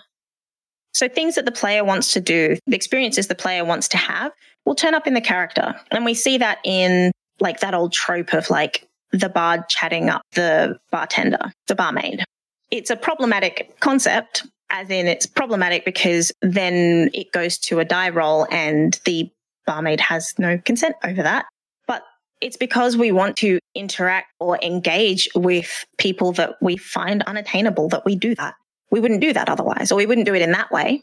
So 0.92 1.08
things 1.08 1.34
that 1.36 1.44
the 1.44 1.52
player 1.52 1.84
wants 1.84 2.12
to 2.12 2.20
do, 2.20 2.56
the 2.66 2.76
experiences 2.76 3.26
the 3.26 3.34
player 3.34 3.64
wants 3.64 3.88
to 3.88 3.96
have, 3.96 4.32
will 4.64 4.74
turn 4.74 4.94
up 4.94 5.06
in 5.06 5.14
the 5.14 5.20
character. 5.20 5.74
And 5.90 6.04
we 6.04 6.14
see 6.14 6.38
that 6.38 6.58
in 6.64 7.12
like 7.40 7.60
that 7.60 7.74
old 7.74 7.92
trope 7.92 8.32
of 8.32 8.48
like 8.50 8.86
the 9.14 9.28
bard 9.28 9.68
chatting 9.68 10.10
up 10.10 10.22
the 10.32 10.78
bartender, 10.90 11.52
the 11.68 11.74
barmaid. 11.74 12.24
It's 12.70 12.90
a 12.90 12.96
problematic 12.96 13.78
concept 13.80 14.44
as 14.70 14.90
in 14.90 15.06
it's 15.06 15.26
problematic 15.26 15.84
because 15.84 16.32
then 16.42 17.10
it 17.14 17.30
goes 17.32 17.58
to 17.58 17.78
a 17.78 17.84
die 17.84 18.08
roll 18.08 18.46
and 18.50 18.98
the 19.04 19.30
barmaid 19.66 20.00
has 20.00 20.34
no 20.38 20.58
consent 20.58 20.96
over 21.04 21.22
that. 21.22 21.46
But 21.86 22.02
it's 22.40 22.56
because 22.56 22.96
we 22.96 23.12
want 23.12 23.36
to 23.38 23.60
interact 23.74 24.32
or 24.40 24.58
engage 24.62 25.28
with 25.34 25.84
people 25.98 26.32
that 26.32 26.56
we 26.60 26.76
find 26.76 27.22
unattainable 27.22 27.88
that 27.90 28.04
we 28.04 28.16
do 28.16 28.34
that. 28.34 28.54
We 28.90 29.00
wouldn't 29.00 29.20
do 29.20 29.32
that 29.32 29.48
otherwise, 29.48 29.92
or 29.92 29.96
we 29.96 30.06
wouldn't 30.06 30.26
do 30.26 30.34
it 30.34 30.42
in 30.42 30.52
that 30.52 30.70
way. 30.72 31.02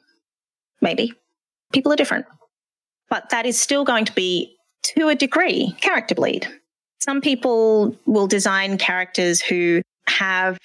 Maybe. 0.82 1.14
People 1.72 1.94
are 1.94 1.98
different. 1.98 2.26
But 3.10 3.30
that 3.30 3.46
is 3.46 3.60
still 3.60 3.86
going 3.86 4.06
to 4.06 4.14
be, 4.14 4.56
to 4.96 5.10
a 5.10 5.16
degree, 5.16 5.76
character 5.82 6.16
bleed. 6.16 6.48
Some 7.02 7.20
people 7.20 7.96
will 8.06 8.28
design 8.28 8.78
characters 8.78 9.42
who 9.42 9.82
have 10.08 10.60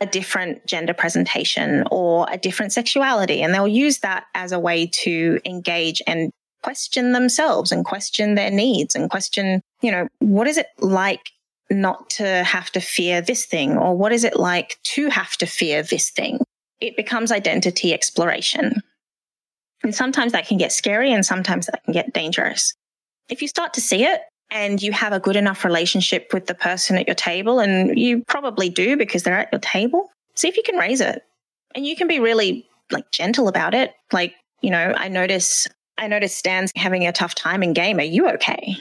a 0.00 0.06
different 0.06 0.66
gender 0.66 0.94
presentation 0.94 1.84
or 1.90 2.26
a 2.30 2.38
different 2.38 2.72
sexuality. 2.72 3.42
And 3.42 3.54
they'll 3.54 3.68
use 3.68 3.98
that 3.98 4.24
as 4.34 4.50
a 4.52 4.58
way 4.58 4.86
to 4.86 5.38
engage 5.44 6.02
and 6.06 6.32
question 6.62 7.12
themselves 7.12 7.70
and 7.70 7.84
question 7.84 8.34
their 8.34 8.50
needs 8.50 8.94
and 8.94 9.10
question, 9.10 9.60
you 9.80 9.92
know, 9.92 10.08
what 10.18 10.46
is 10.46 10.56
it 10.58 10.66
like 10.78 11.30
not 11.70 12.10
to 12.10 12.42
have 12.42 12.70
to 12.72 12.80
fear 12.80 13.20
this 13.20 13.44
thing? 13.44 13.76
Or 13.76 13.96
what 13.96 14.12
is 14.12 14.24
it 14.24 14.36
like 14.36 14.78
to 14.84 15.08
have 15.08 15.36
to 15.36 15.46
fear 15.46 15.82
this 15.82 16.10
thing? 16.10 16.40
It 16.80 16.96
becomes 16.96 17.30
identity 17.30 17.92
exploration. 17.92 18.82
And 19.82 19.94
sometimes 19.94 20.32
that 20.32 20.46
can 20.46 20.58
get 20.58 20.72
scary 20.72 21.12
and 21.12 21.24
sometimes 21.24 21.66
that 21.66 21.84
can 21.84 21.92
get 21.92 22.12
dangerous. 22.12 22.74
If 23.28 23.42
you 23.42 23.48
start 23.48 23.74
to 23.74 23.80
see 23.80 24.04
it, 24.04 24.20
and 24.52 24.82
you 24.82 24.92
have 24.92 25.14
a 25.14 25.18
good 25.18 25.34
enough 25.34 25.64
relationship 25.64 26.30
with 26.32 26.46
the 26.46 26.54
person 26.54 26.96
at 26.96 27.08
your 27.08 27.16
table, 27.16 27.58
and 27.58 27.98
you 27.98 28.22
probably 28.28 28.68
do 28.68 28.96
because 28.96 29.22
they're 29.22 29.38
at 29.38 29.50
your 29.50 29.60
table, 29.60 30.10
see 30.34 30.46
if 30.46 30.56
you 30.56 30.62
can 30.62 30.76
raise 30.76 31.00
it. 31.00 31.24
And 31.74 31.86
you 31.86 31.96
can 31.96 32.06
be 32.06 32.20
really 32.20 32.68
like 32.90 33.10
gentle 33.10 33.48
about 33.48 33.74
it. 33.74 33.94
Like, 34.12 34.34
you 34.60 34.70
know, 34.70 34.94
I 34.96 35.08
notice 35.08 35.66
I 35.96 36.06
notice 36.06 36.36
Stan's 36.36 36.70
having 36.76 37.06
a 37.06 37.12
tough 37.12 37.34
time 37.34 37.62
in 37.62 37.72
game. 37.72 37.98
Are 37.98 38.02
you 38.02 38.28
okay? 38.28 38.76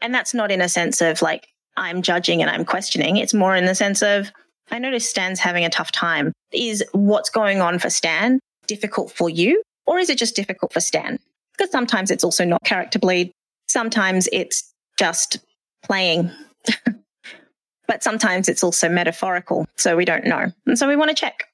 And 0.00 0.14
that's 0.14 0.32
not 0.32 0.52
in 0.52 0.60
a 0.60 0.68
sense 0.68 1.02
of 1.02 1.22
like 1.22 1.48
I'm 1.76 2.00
judging 2.00 2.40
and 2.40 2.50
I'm 2.50 2.64
questioning. 2.64 3.16
It's 3.16 3.34
more 3.34 3.56
in 3.56 3.66
the 3.66 3.74
sense 3.74 4.00
of 4.00 4.30
I 4.70 4.78
notice 4.78 5.08
Stan's 5.08 5.40
having 5.40 5.64
a 5.64 5.70
tough 5.70 5.90
time. 5.90 6.32
Is 6.52 6.84
what's 6.92 7.30
going 7.30 7.60
on 7.60 7.80
for 7.80 7.90
Stan 7.90 8.38
difficult 8.68 9.10
for 9.10 9.28
you? 9.28 9.60
Or 9.86 9.98
is 9.98 10.08
it 10.08 10.18
just 10.18 10.36
difficult 10.36 10.72
for 10.72 10.80
Stan? 10.80 11.18
Because 11.56 11.72
sometimes 11.72 12.12
it's 12.12 12.24
also 12.24 12.44
not 12.44 12.62
character 12.64 12.98
bleed. 12.98 13.32
Sometimes 13.68 14.28
it's 14.32 14.70
just 14.98 15.38
playing. 15.82 16.30
but 17.86 18.02
sometimes 18.02 18.48
it's 18.48 18.64
also 18.64 18.88
metaphorical. 18.88 19.66
So 19.76 19.96
we 19.96 20.04
don't 20.04 20.24
know. 20.24 20.52
And 20.66 20.78
so 20.78 20.88
we 20.88 20.96
want 20.96 21.10
to 21.10 21.14
check. 21.14 21.44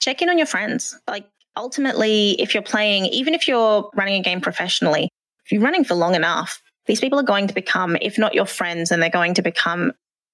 Check 0.00 0.22
in 0.22 0.28
on 0.28 0.38
your 0.38 0.46
friends. 0.46 0.98
Like 1.06 1.26
ultimately, 1.56 2.40
if 2.40 2.54
you're 2.54 2.62
playing, 2.62 3.06
even 3.06 3.34
if 3.34 3.48
you're 3.48 3.90
running 3.94 4.20
a 4.20 4.22
game 4.22 4.40
professionally, 4.40 5.10
if 5.44 5.52
you're 5.52 5.62
running 5.62 5.84
for 5.84 5.94
long 5.94 6.14
enough, 6.14 6.62
these 6.86 7.00
people 7.00 7.18
are 7.18 7.24
going 7.24 7.46
to 7.46 7.54
become, 7.54 7.96
if 8.00 8.18
not 8.18 8.34
your 8.34 8.46
friends, 8.46 8.90
and 8.90 9.02
they're 9.02 9.10
going 9.10 9.34
to 9.34 9.42
become 9.42 9.92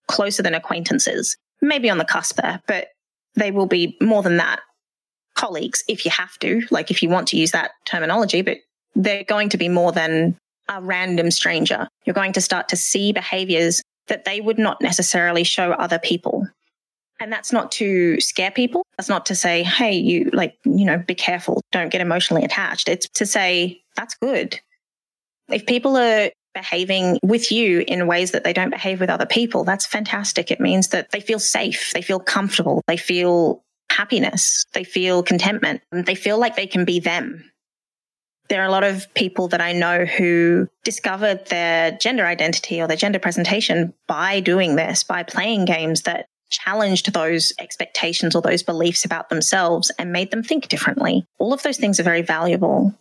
closer 0.08 0.42
than 0.42 0.54
acquaintances. 0.54 1.37
Maybe 1.61 1.90
on 1.90 1.99
the 1.99 2.04
cusp 2.04 2.37
there, 2.37 2.62
but 2.66 2.88
they 3.35 3.50
will 3.50 3.66
be 3.66 3.96
more 4.00 4.23
than 4.23 4.37
that. 4.38 4.61
Colleagues, 5.35 5.85
if 5.88 6.04
you 6.04 6.11
have 6.11 6.38
to, 6.38 6.62
like 6.70 6.90
if 6.90 7.02
you 7.02 7.08
want 7.08 7.28
to 7.28 7.37
use 7.37 7.50
that 7.50 7.73
terminology, 7.85 8.42
but 8.42 8.58
they're 8.94 9.25
going 9.25 9.50
to 9.50 9.58
be 9.58 9.68
more 9.68 9.92
than 9.92 10.37
a 10.68 10.80
random 10.80 11.30
stranger. 11.30 11.88
You're 12.04 12.14
going 12.14 12.32
to 12.32 12.40
start 12.40 12.68
to 12.68 12.76
see 12.76 13.12
behaviors 13.12 13.82
that 14.08 14.25
they 14.25 14.40
would 14.40 14.58
not 14.58 14.80
necessarily 14.80 15.44
show 15.44 15.73
other 15.73 15.99
people. 15.99 16.46
And 17.18 17.32
that's 17.32 17.52
not 17.52 17.73
to 17.73 18.20
scare 18.20 18.50
people. 18.50 18.85
That's 18.96 19.08
not 19.08 19.26
to 19.26 19.35
say, 19.35 19.62
hey, 19.62 19.92
you 19.92 20.30
like, 20.32 20.58
you 20.64 20.85
know, 20.85 20.99
be 20.99 21.14
careful, 21.14 21.62
don't 21.73 21.90
get 21.90 22.00
emotionally 22.00 22.44
attached. 22.44 22.88
It's 22.88 23.08
to 23.14 23.26
say, 23.26 23.82
that's 23.96 24.14
good. 24.16 24.61
If 25.49 25.64
people 25.66 25.96
are 25.96 26.30
behaving 26.54 27.18
with 27.23 27.52
you 27.52 27.85
in 27.87 28.06
ways 28.06 28.32
that 28.32 28.44
they 28.44 28.52
don't 28.52 28.70
behave 28.70 29.00
with 29.00 29.11
other 29.11 29.26
people, 29.26 29.64
that's 29.64 29.87
fantastic. 29.87 30.50
It 30.50 30.61
means 30.61 30.88
that 30.88 31.11
they 31.11 31.20
feel 31.20 31.38
safe, 31.38 31.92
they 31.94 32.02
feel 32.02 32.20
comfortable, 32.20 32.82
they 32.87 32.96
feel 32.96 33.62
happiness, 33.90 34.64
they 34.75 34.85
feel 34.85 35.23
contentment, 35.23 35.82
they 35.92 36.14
feel 36.14 36.38
like 36.38 36.56
they 36.56 36.66
can 36.66 36.85
be 36.85 37.00
them 37.00 37.50
there 38.49 38.62
are 38.62 38.67
a 38.67 38.71
lot 38.71 38.85
of 38.85 39.12
people 39.15 39.49
that 39.49 39.61
I 39.61 39.73
know 39.73 40.05
who 40.05 40.69
discovered 40.85 41.47
their 41.47 41.93
gender 41.93 42.25
identity 42.25 42.81
or 42.81 42.87
their 42.87 42.97
gender 42.97 43.19
presentation 43.19 43.93
by 44.07 44.41
doing 44.41 44.76
this, 44.76 45.05
by 45.05 45.23
playing 45.23 45.65
games 45.65 46.03
that 46.03 46.26
challenged 46.50 47.12
those 47.12 47.53
expectations 47.59 48.35
or 48.35 48.43
those 48.43 48.62
beliefs 48.62 49.05
about 49.05 49.29
themselves 49.29 49.91
and 49.99 50.12
made 50.12 50.31
them 50.31 50.43
think 50.43 50.69
differently. 50.69 51.26
All 51.38 51.53
of 51.53 51.62
those 51.62 51.76
things 51.76 51.99
are 51.99 52.05
very 52.05 52.23
valuable. 52.23 52.95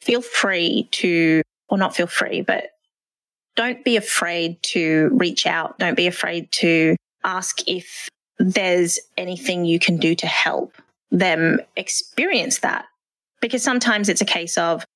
Feel 0.00 0.22
free 0.22 0.88
to, 0.92 1.42
or 1.68 1.78
not 1.78 1.94
feel 1.94 2.06
free, 2.06 2.42
but 2.42 2.70
don't 3.56 3.84
be 3.84 3.96
afraid 3.96 4.60
to 4.62 5.10
reach 5.12 5.46
out. 5.46 5.78
Don't 5.78 5.96
be 5.96 6.08
afraid 6.08 6.50
to 6.52 6.96
ask 7.22 7.68
if 7.68 8.08
there's 8.38 8.98
anything 9.16 9.64
you 9.64 9.78
can 9.78 9.96
do 9.96 10.14
to 10.16 10.26
help 10.26 10.74
them 11.10 11.60
experience 11.76 12.58
that 12.58 12.86
because 13.44 13.62
sometimes 13.62 14.08
it's 14.08 14.22
a 14.22 14.24
case 14.24 14.56
of, 14.56 14.86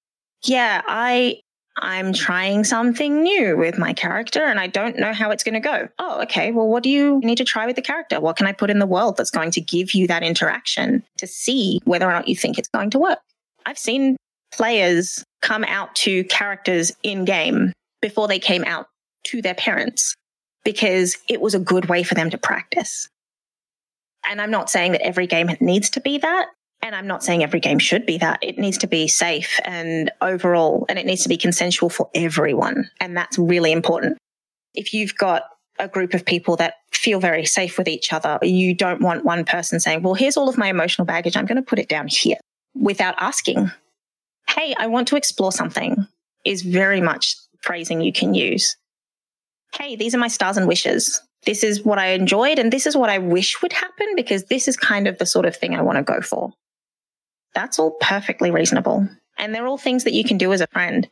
yeah, 0.42 0.80
I 0.86 1.40
I'm 1.76 2.14
trying 2.14 2.64
something 2.64 3.22
new 3.22 3.58
with 3.58 3.76
my 3.76 3.92
character 3.92 4.42
and 4.42 4.58
I 4.58 4.68
don't 4.68 4.98
know 4.98 5.12
how 5.12 5.30
it's 5.30 5.44
going 5.44 5.52
to 5.52 5.60
go. 5.60 5.86
Oh, 5.98 6.22
okay. 6.22 6.50
Well, 6.50 6.66
what 6.66 6.82
do 6.82 6.88
you 6.88 7.20
need 7.22 7.36
to 7.36 7.44
try 7.44 7.66
with 7.66 7.76
the 7.76 7.82
character? 7.82 8.20
What 8.20 8.36
can 8.36 8.46
I 8.46 8.52
put 8.52 8.70
in 8.70 8.78
the 8.78 8.86
world 8.86 9.18
that's 9.18 9.30
going 9.30 9.50
to 9.50 9.60
give 9.60 9.92
you 9.92 10.06
that 10.06 10.22
interaction 10.22 11.02
to 11.18 11.26
see 11.26 11.80
whether 11.84 12.06
or 12.06 12.12
not 12.12 12.26
you 12.26 12.34
think 12.34 12.58
it's 12.58 12.70
going 12.70 12.88
to 12.90 12.98
work? 12.98 13.18
I've 13.66 13.78
seen 13.78 14.16
players 14.50 15.22
come 15.42 15.62
out 15.64 15.94
to 15.96 16.24
characters 16.24 16.90
in 17.02 17.26
game 17.26 17.74
before 18.00 18.28
they 18.28 18.38
came 18.38 18.64
out 18.64 18.86
to 19.24 19.42
their 19.42 19.54
parents 19.54 20.14
because 20.64 21.18
it 21.28 21.42
was 21.42 21.54
a 21.54 21.60
good 21.60 21.90
way 21.90 22.02
for 22.02 22.14
them 22.14 22.30
to 22.30 22.38
practice. 22.38 23.10
And 24.28 24.40
I'm 24.40 24.50
not 24.50 24.70
saying 24.70 24.92
that 24.92 25.02
every 25.02 25.26
game 25.26 25.50
needs 25.60 25.90
to 25.90 26.00
be 26.00 26.16
that, 26.16 26.48
and 26.82 26.94
I'm 26.94 27.06
not 27.06 27.24
saying 27.24 27.42
every 27.42 27.60
game 27.60 27.78
should 27.78 28.06
be 28.06 28.18
that. 28.18 28.38
It 28.42 28.58
needs 28.58 28.78
to 28.78 28.86
be 28.86 29.08
safe 29.08 29.58
and 29.64 30.10
overall, 30.20 30.86
and 30.88 30.98
it 30.98 31.06
needs 31.06 31.22
to 31.24 31.28
be 31.28 31.36
consensual 31.36 31.90
for 31.90 32.08
everyone. 32.14 32.90
And 33.00 33.16
that's 33.16 33.38
really 33.38 33.72
important. 33.72 34.18
If 34.74 34.94
you've 34.94 35.16
got 35.16 35.42
a 35.78 35.88
group 35.88 36.14
of 36.14 36.24
people 36.24 36.56
that 36.56 36.74
feel 36.92 37.20
very 37.20 37.44
safe 37.44 37.78
with 37.78 37.88
each 37.88 38.12
other, 38.12 38.38
you 38.42 38.74
don't 38.74 39.00
want 39.00 39.24
one 39.24 39.44
person 39.44 39.80
saying, 39.80 40.02
well, 40.02 40.14
here's 40.14 40.36
all 40.36 40.48
of 40.48 40.58
my 40.58 40.68
emotional 40.68 41.06
baggage. 41.06 41.36
I'm 41.36 41.46
going 41.46 41.56
to 41.56 41.62
put 41.62 41.78
it 41.78 41.88
down 41.88 42.08
here 42.08 42.36
without 42.74 43.14
asking. 43.18 43.70
Hey, 44.48 44.74
I 44.78 44.86
want 44.86 45.08
to 45.08 45.16
explore 45.16 45.52
something 45.52 46.06
is 46.44 46.62
very 46.62 47.00
much 47.00 47.36
phrasing 47.60 48.00
you 48.00 48.12
can 48.12 48.34
use. 48.34 48.76
Hey, 49.74 49.96
these 49.96 50.14
are 50.14 50.18
my 50.18 50.28
stars 50.28 50.56
and 50.56 50.66
wishes. 50.66 51.22
This 51.44 51.62
is 51.62 51.84
what 51.84 51.98
I 51.98 52.08
enjoyed 52.08 52.58
and 52.58 52.72
this 52.72 52.86
is 52.86 52.96
what 52.96 53.10
I 53.10 53.18
wish 53.18 53.60
would 53.62 53.72
happen 53.72 54.06
because 54.16 54.44
this 54.44 54.66
is 54.66 54.76
kind 54.76 55.06
of 55.06 55.18
the 55.18 55.26
sort 55.26 55.46
of 55.46 55.56
thing 55.56 55.74
I 55.74 55.82
want 55.82 55.98
to 55.98 56.02
go 56.02 56.20
for. 56.20 56.52
That's 57.54 57.78
all 57.78 57.92
perfectly 58.00 58.50
reasonable. 58.50 59.08
And 59.38 59.54
they're 59.54 59.66
all 59.66 59.78
things 59.78 60.04
that 60.04 60.12
you 60.12 60.24
can 60.24 60.38
do 60.38 60.52
as 60.52 60.60
a 60.60 60.66
friend. 60.68 61.08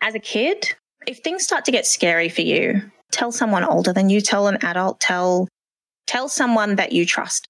As 0.00 0.14
a 0.14 0.20
kid, 0.20 0.74
if 1.06 1.18
things 1.18 1.44
start 1.44 1.64
to 1.66 1.72
get 1.72 1.86
scary 1.86 2.28
for 2.28 2.42
you, 2.42 2.82
tell 3.10 3.32
someone 3.32 3.64
older 3.64 3.92
than 3.92 4.08
you, 4.08 4.20
tell 4.20 4.48
an 4.48 4.58
adult, 4.62 5.00
tell 5.00 5.48
tell 6.06 6.28
someone 6.28 6.76
that 6.76 6.92
you 6.92 7.04
trust. 7.04 7.48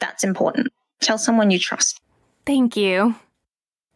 That's 0.00 0.24
important. 0.24 0.68
Tell 1.00 1.18
someone 1.18 1.50
you 1.50 1.58
trust. 1.58 2.00
Thank 2.44 2.76
you. 2.76 3.16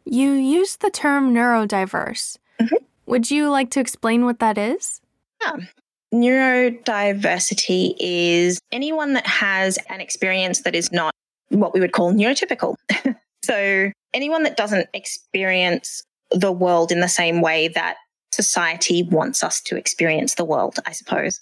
You 0.05 0.31
used 0.31 0.81
the 0.81 0.89
term 0.89 1.33
neurodiverse. 1.33 2.37
Mm-hmm. 2.59 2.83
Would 3.05 3.31
you 3.31 3.49
like 3.49 3.69
to 3.71 3.79
explain 3.79 4.25
what 4.25 4.39
that 4.39 4.57
is? 4.57 5.01
Yeah. 5.41 5.57
Neurodiversity 6.13 7.95
is 7.99 8.59
anyone 8.71 9.13
that 9.13 9.25
has 9.25 9.77
an 9.89 10.01
experience 10.01 10.61
that 10.61 10.75
is 10.75 10.91
not 10.91 11.13
what 11.49 11.73
we 11.73 11.79
would 11.79 11.93
call 11.93 12.13
neurotypical. 12.13 12.75
so, 13.43 13.91
anyone 14.13 14.43
that 14.43 14.57
doesn't 14.57 14.89
experience 14.93 16.03
the 16.31 16.51
world 16.51 16.91
in 16.91 16.99
the 16.99 17.09
same 17.09 17.41
way 17.41 17.67
that 17.69 17.97
society 18.31 19.03
wants 19.03 19.43
us 19.43 19.61
to 19.61 19.75
experience 19.75 20.35
the 20.35 20.45
world, 20.45 20.77
I 20.85 20.91
suppose. 20.91 21.39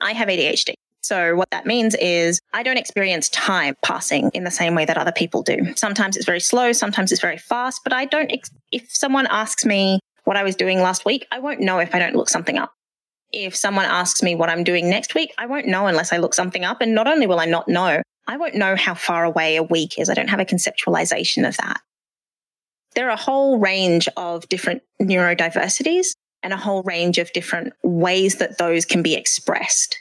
I 0.00 0.12
have 0.12 0.28
ADHD. 0.28 0.74
So, 1.02 1.36
what 1.36 1.50
that 1.50 1.66
means 1.66 1.94
is 1.94 2.40
I 2.52 2.64
don't 2.64 2.78
experience 2.78 3.28
time 3.28 3.76
passing 3.82 4.30
in 4.34 4.44
the 4.44 4.50
same 4.50 4.74
way 4.74 4.84
that 4.84 4.98
other 4.98 5.12
people 5.12 5.42
do. 5.42 5.72
Sometimes 5.76 6.16
it's 6.16 6.26
very 6.26 6.40
slow, 6.40 6.72
sometimes 6.72 7.12
it's 7.12 7.20
very 7.20 7.38
fast, 7.38 7.82
but 7.84 7.92
I 7.92 8.06
don't, 8.06 8.32
ex- 8.32 8.50
if 8.72 8.90
someone 8.90 9.26
asks 9.28 9.64
me 9.64 10.00
what 10.24 10.36
I 10.36 10.42
was 10.42 10.56
doing 10.56 10.80
last 10.80 11.04
week, 11.04 11.26
I 11.30 11.38
won't 11.38 11.60
know 11.60 11.78
if 11.78 11.94
I 11.94 12.00
don't 12.00 12.16
look 12.16 12.28
something 12.28 12.58
up. 12.58 12.72
If 13.32 13.54
someone 13.54 13.84
asks 13.84 14.22
me 14.22 14.34
what 14.34 14.48
I'm 14.48 14.64
doing 14.64 14.90
next 14.90 15.14
week, 15.14 15.32
I 15.38 15.46
won't 15.46 15.68
know 15.68 15.86
unless 15.86 16.12
I 16.12 16.16
look 16.16 16.34
something 16.34 16.64
up. 16.64 16.80
And 16.80 16.94
not 16.94 17.06
only 17.06 17.28
will 17.28 17.38
I 17.38 17.44
not 17.44 17.68
know, 17.68 18.02
I 18.26 18.36
won't 18.36 18.54
know 18.54 18.76
how 18.76 18.94
far 18.94 19.24
away 19.24 19.56
a 19.56 19.62
week 19.62 19.98
is. 19.98 20.10
I 20.10 20.14
don't 20.14 20.30
have 20.30 20.40
a 20.40 20.44
conceptualization 20.44 21.46
of 21.46 21.56
that. 21.58 21.80
There 22.94 23.06
are 23.08 23.12
a 23.12 23.16
whole 23.16 23.58
range 23.58 24.08
of 24.16 24.48
different 24.48 24.82
neurodiversities 25.00 26.14
and 26.42 26.52
a 26.52 26.56
whole 26.56 26.82
range 26.82 27.18
of 27.18 27.32
different 27.32 27.72
ways 27.82 28.36
that 28.36 28.58
those 28.58 28.84
can 28.84 29.02
be 29.02 29.14
expressed. 29.14 29.98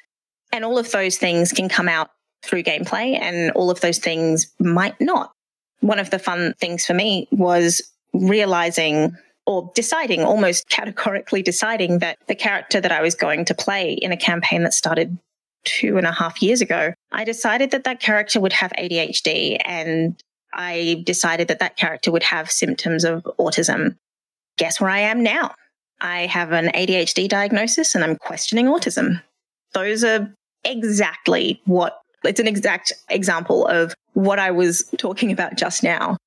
And 0.52 0.64
all 0.64 0.78
of 0.78 0.92
those 0.92 1.18
things 1.18 1.52
can 1.52 1.70
come 1.70 1.90
out 1.90 2.12
through 2.44 2.64
gameplay, 2.64 3.20
and 3.20 3.52
all 3.52 3.72
of 3.72 3.82
those 3.82 3.98
things 3.98 4.48
might 4.60 5.00
not. 5.02 5.32
One 5.82 6.00
of 6.00 6.12
the 6.12 6.20
fun 6.20 6.54
things 6.60 6.86
for 6.86 6.94
me 6.94 7.28
was 7.32 7.82
realizing 8.14 9.18
or 9.48 9.72
deciding, 9.76 10.24
almost 10.24 10.70
categorically 10.70 11.42
deciding 11.42 12.00
that 12.00 12.18
the 12.28 12.36
character 12.36 12.80
that 12.82 12.92
I 12.92 13.02
was 13.02 13.16
going 13.16 13.46
to 13.46 13.54
play 13.54 13.94
in 13.94 14.12
a 14.12 14.18
campaign 14.18 14.64
that 14.64 14.74
started 14.74 15.18
two 15.66 15.98
and 15.98 16.08
a 16.08 16.12
half 16.12 16.42
years 16.42 16.62
ago, 16.62 16.94
I 17.12 17.24
decided 17.24 17.72
that 17.72 17.84
that 17.84 18.00
character 18.00 18.40
would 18.40 18.54
have 18.54 18.72
ADHD 18.80 19.58
and 19.66 20.22
I 20.54 21.04
decided 21.06 21.50
that 21.50 21.60
that 21.60 21.76
character 21.76 22.12
would 22.12 22.24
have 22.24 22.50
symptoms 22.50 23.04
of 23.04 23.24
autism. 23.40 23.98
Guess 24.58 24.80
where 24.80 24.90
I 24.90 25.00
am 25.00 25.22
now? 25.22 25.54
I 26.00 26.28
have 26.28 26.52
an 26.52 26.68
ADHD 26.68 27.28
diagnosis 27.28 27.96
and 27.96 28.04
I'm 28.04 28.16
questioning 28.16 28.68
autism. 28.68 29.22
Those 29.74 30.04
are 30.04 30.34
exactly 30.64 31.62
what 31.66 32.00
it's 32.24 32.40
an 32.40 32.48
exact 32.48 32.92
example 33.10 33.68
of 33.68 33.94
what 34.14 34.40
I 34.40 34.52
was 34.52 34.84
talking 34.98 35.32
about 35.32 35.58
just 35.58 35.84
now. 35.84 36.18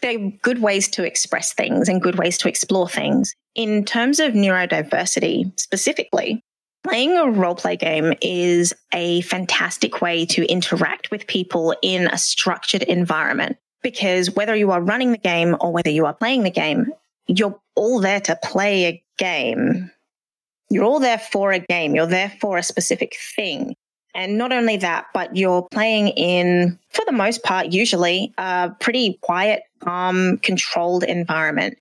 They're 0.00 0.30
good 0.42 0.62
ways 0.62 0.88
to 0.90 1.04
express 1.04 1.52
things 1.52 1.88
and 1.88 2.00
good 2.00 2.18
ways 2.18 2.38
to 2.38 2.48
explore 2.48 2.88
things. 2.88 3.34
In 3.54 3.84
terms 3.84 4.18
of 4.18 4.32
neurodiversity 4.32 5.58
specifically, 5.60 6.42
playing 6.84 7.16
a 7.16 7.30
role 7.30 7.54
play 7.54 7.76
game 7.76 8.12
is 8.20 8.74
a 8.92 9.20
fantastic 9.22 10.00
way 10.00 10.26
to 10.26 10.44
interact 10.50 11.10
with 11.10 11.26
people 11.26 11.74
in 11.82 12.08
a 12.08 12.18
structured 12.18 12.82
environment 12.82 13.56
because 13.82 14.30
whether 14.30 14.54
you 14.54 14.70
are 14.70 14.80
running 14.80 15.12
the 15.12 15.18
game 15.18 15.56
or 15.60 15.72
whether 15.72 15.90
you 15.90 16.06
are 16.06 16.14
playing 16.14 16.42
the 16.42 16.50
game, 16.50 16.92
you're 17.26 17.58
all 17.74 18.00
there 18.00 18.20
to 18.20 18.38
play 18.42 18.86
a 18.86 19.02
game. 19.18 19.90
You're 20.70 20.84
all 20.84 21.00
there 21.00 21.18
for 21.18 21.52
a 21.52 21.58
game. 21.58 21.94
You're 21.94 22.06
there 22.06 22.32
for 22.40 22.56
a 22.56 22.62
specific 22.62 23.14
thing. 23.36 23.74
And 24.14 24.36
not 24.36 24.52
only 24.52 24.76
that, 24.78 25.06
but 25.14 25.36
you're 25.36 25.66
playing 25.70 26.08
in, 26.08 26.78
for 26.90 27.04
the 27.06 27.12
most 27.12 27.42
part, 27.42 27.72
usually 27.72 28.32
a 28.36 28.70
pretty 28.78 29.18
quiet, 29.22 29.62
calm, 29.80 30.38
controlled 30.38 31.04
environment. 31.04 31.78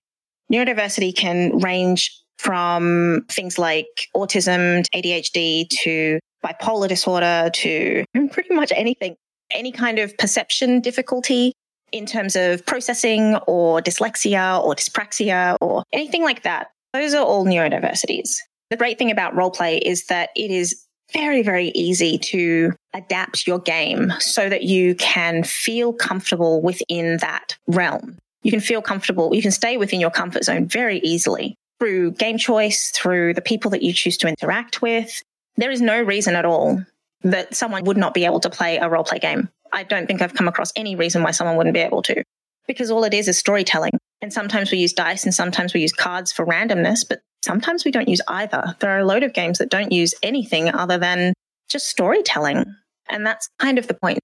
Neurodiversity 0.51 1.15
can 1.15 1.58
range 1.60 2.17
from 2.41 3.24
things 3.29 3.60
like 3.60 4.10
autism 4.15 4.83
to 4.83 4.89
ADHD 5.00 5.69
to 5.69 6.19
bipolar 6.43 6.88
disorder 6.88 7.51
to 7.53 8.04
pretty 8.32 8.56
much 8.56 8.73
anything, 8.75 9.15
any 9.51 9.71
kind 9.71 9.99
of 9.99 10.17
perception 10.17 10.82
difficulty 10.82 11.54
in 11.91 12.08
terms 12.08 12.36
of 12.36 12.65
processing 12.65 13.36
or 13.45 13.80
dyslexia 13.80 14.60
or 14.63 14.73
dyspraxia 14.73 15.56
or 15.62 15.84
anything 15.93 16.23
like 16.23 16.41
that. 16.41 16.71
Those 16.93 17.13
are 17.13 17.23
all 17.23 17.45
neurodiversities. 17.45 18.38
The 18.71 18.77
great 18.77 18.97
thing 18.97 19.12
about 19.12 19.36
roleplay 19.36 19.80
is 19.80 20.08
that 20.08 20.32
it 20.36 20.49
is 20.49 20.84
very, 21.13 21.43
very 21.43 21.67
easy 21.75 22.17
to 22.17 22.73
adapt 22.95 23.45
your 23.45 23.60
game 23.60 24.13
so 24.19 24.49
that 24.49 24.63
you 24.63 24.95
can 24.95 25.43
feel 25.43 25.93
comfortable 25.93 26.60
within 26.63 27.17
that 27.17 27.56
realm. 27.67 28.17
You 28.41 28.49
can 28.49 28.62
feel 28.62 28.82
comfortable, 28.82 29.36
you 29.36 29.43
can 29.43 29.51
stay 29.51 29.77
within 29.77 29.99
your 29.99 30.10
comfort 30.10 30.45
zone 30.45 30.67
very 30.67 30.97
easily 30.99 31.56
through 31.82 32.12
game 32.12 32.38
choice, 32.38 32.91
through 32.91 33.34
the 33.34 33.41
people 33.41 33.72
that 33.72 33.82
you 33.82 33.91
choose 33.91 34.15
to 34.15 34.28
interact 34.28 34.84
with. 34.84 35.24
There 35.58 35.72
is 35.72 35.82
no 35.82 36.00
reason 36.00 36.36
at 36.36 36.46
all 36.46 36.80
that 37.24 37.56
someone 37.56 37.84
would 37.86 37.98
not 37.98 38.13
be 38.13 38.24
able 38.26 38.39
to 38.41 38.52
play 38.52 38.78
a 38.78 38.88
role 38.88 39.04
play 39.04 39.17
game. 39.17 39.50
I 39.74 39.82
don't 39.82 40.06
think 40.06 40.22
I've 40.22 40.36
come 40.36 40.48
across 40.48 40.72
any 40.76 40.96
reason 40.96 41.24
why 41.24 41.32
someone 41.32 41.58
wouldn't 41.58 41.74
be 41.74 41.80
able 41.80 42.04
to 42.04 42.24
because 42.67 42.91
all 42.91 43.04
it 43.04 43.15
is 43.15 43.28
is 43.28 43.39
storytelling. 43.39 43.94
And 44.22 44.32
sometimes 44.32 44.72
we 44.72 44.78
use 44.78 44.94
dice 44.94 45.24
and 45.24 45.34
sometimes 45.34 45.74
we 45.74 45.82
use 45.82 45.91
cards 45.91 46.32
for 46.32 46.46
randomness, 46.46 47.04
but 47.08 47.22
sometimes 47.44 47.84
we 47.84 47.89
don't 47.89 48.08
use 48.08 48.22
either. 48.28 48.76
There 48.80 48.91
are 48.91 49.00
a 49.00 49.06
load 49.06 49.24
of 49.24 49.34
games 49.34 49.58
that 49.58 49.72
don't 49.72 49.91
use 49.91 50.13
anything 50.22 50.70
other 50.70 51.00
than 51.00 51.34
just 51.67 51.88
storytelling. 51.88 52.63
And 53.10 53.26
that's 53.26 53.50
kind 53.58 53.80
of 53.80 53.88
the 53.88 53.96
point. 53.96 54.20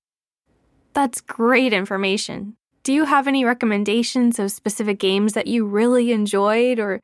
That's 0.94 1.22
great 1.22 1.74
information. 1.74 2.56
Do 2.84 2.94
you 2.94 3.06
have 3.06 3.28
any 3.28 3.44
recommendations 3.44 4.38
of 4.38 4.52
specific 4.52 5.00
games 5.00 5.34
that 5.34 5.48
you 5.48 5.66
really 5.66 6.12
enjoyed 6.12 6.78
or 6.78 7.02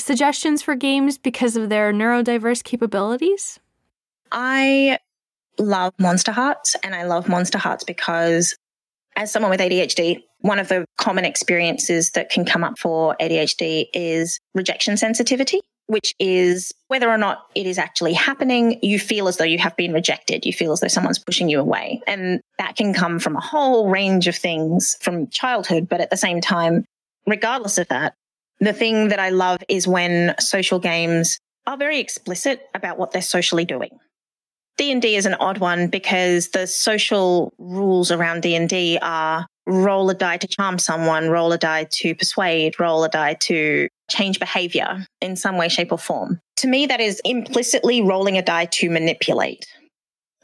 suggestions 0.00 0.62
for 0.62 0.74
games 0.74 1.18
because 1.18 1.56
of 1.56 1.68
their 1.68 1.92
neurodiverse 1.92 2.64
capabilities? 2.64 3.60
I 4.30 4.98
love 5.58 5.92
Monster 5.98 6.32
Hearts, 6.32 6.76
and 6.82 6.94
I 6.94 7.04
love 7.04 7.28
Monster 7.28 7.58
Hearts 7.58 7.84
because 7.84 8.56
as 9.16 9.30
someone 9.30 9.50
with 9.50 9.60
ADHD, 9.60 10.22
one 10.40 10.58
of 10.58 10.68
the 10.68 10.84
common 10.98 11.24
experiences 11.24 12.10
that 12.12 12.30
can 12.30 12.44
come 12.44 12.64
up 12.64 12.78
for 12.78 13.16
ADHD 13.20 13.86
is 13.92 14.40
rejection 14.54 14.96
sensitivity, 14.96 15.60
which 15.86 16.14
is 16.18 16.72
whether 16.88 17.08
or 17.08 17.18
not 17.18 17.46
it 17.54 17.66
is 17.66 17.78
actually 17.78 18.14
happening, 18.14 18.78
you 18.82 18.98
feel 18.98 19.28
as 19.28 19.36
though 19.36 19.44
you 19.44 19.58
have 19.58 19.76
been 19.76 19.92
rejected. 19.92 20.46
You 20.46 20.52
feel 20.52 20.72
as 20.72 20.80
though 20.80 20.88
someone's 20.88 21.18
pushing 21.18 21.48
you 21.48 21.60
away. 21.60 22.00
And 22.06 22.40
that 22.58 22.76
can 22.76 22.94
come 22.94 23.18
from 23.18 23.36
a 23.36 23.40
whole 23.40 23.88
range 23.88 24.26
of 24.26 24.34
things 24.34 24.96
from 25.00 25.28
childhood. 25.28 25.88
But 25.88 26.00
at 26.00 26.10
the 26.10 26.16
same 26.16 26.40
time, 26.40 26.84
regardless 27.26 27.78
of 27.78 27.88
that, 27.88 28.14
the 28.60 28.72
thing 28.72 29.08
that 29.08 29.18
I 29.18 29.30
love 29.30 29.62
is 29.68 29.88
when 29.88 30.34
social 30.38 30.78
games 30.78 31.38
are 31.66 31.76
very 31.76 32.00
explicit 32.00 32.68
about 32.74 32.98
what 32.98 33.12
they're 33.12 33.22
socially 33.22 33.64
doing. 33.64 33.98
D&D 34.78 35.16
is 35.16 35.26
an 35.26 35.34
odd 35.34 35.58
one 35.58 35.88
because 35.88 36.48
the 36.48 36.66
social 36.66 37.52
rules 37.58 38.10
around 38.10 38.42
D&D 38.42 38.98
are 39.02 39.46
roll 39.66 40.10
a 40.10 40.14
die 40.14 40.38
to 40.38 40.46
charm 40.48 40.78
someone, 40.78 41.28
roll 41.28 41.52
a 41.52 41.58
die 41.58 41.86
to 41.90 42.14
persuade, 42.14 42.80
roll 42.80 43.04
a 43.04 43.08
die 43.08 43.34
to 43.34 43.88
change 44.10 44.38
behavior 44.38 45.06
in 45.20 45.36
some 45.36 45.56
way, 45.56 45.68
shape, 45.68 45.92
or 45.92 45.98
form. 45.98 46.40
To 46.56 46.68
me, 46.68 46.86
that 46.86 47.00
is 47.00 47.20
implicitly 47.24 48.02
rolling 48.02 48.36
a 48.38 48.42
die 48.42 48.66
to 48.66 48.90
manipulate. 48.90 49.66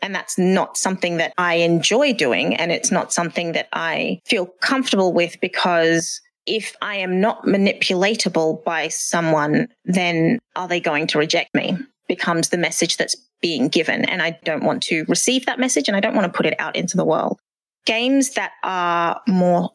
And 0.03 0.15
that's 0.15 0.39
not 0.39 0.77
something 0.77 1.17
that 1.17 1.33
I 1.39 1.55
enjoy 1.55 2.13
doing. 2.13 2.55
And 2.55 2.71
it's 2.71 2.93
not 2.93 3.13
something 3.13 3.53
that 3.53 3.69
I 3.73 4.21
feel 4.25 4.47
comfortable 4.61 5.13
with 5.13 5.41
because 5.41 6.21
if 6.49 6.75
I 6.81 6.97
am 6.97 7.21
not 7.21 7.45
manipulatable 7.45 8.65
by 8.65 8.89
someone, 8.89 9.69
then 9.85 10.39
are 10.57 10.67
they 10.67 10.81
going 10.81 11.07
to 11.09 11.19
reject 11.19 11.55
me? 11.55 11.77
Becomes 12.09 12.49
the 12.49 12.59
message 12.59 12.97
that's 12.97 13.15
being 13.41 13.69
given. 13.69 14.05
And 14.07 14.23
I 14.23 14.39
don't 14.45 14.65
want 14.65 14.83
to 14.85 15.05
receive 15.09 15.47
that 15.47 15.61
message 15.61 15.89
and 15.89 15.97
I 15.97 16.01
don't 16.01 16.15
want 16.15 16.33
to 16.33 16.37
put 16.37 16.47
it 16.47 16.59
out 16.59 16.75
into 16.75 16.97
the 16.97 17.05
world. 17.05 17.39
Games 17.85 18.31
that 18.31 18.53
are 18.65 19.21
more 19.29 19.71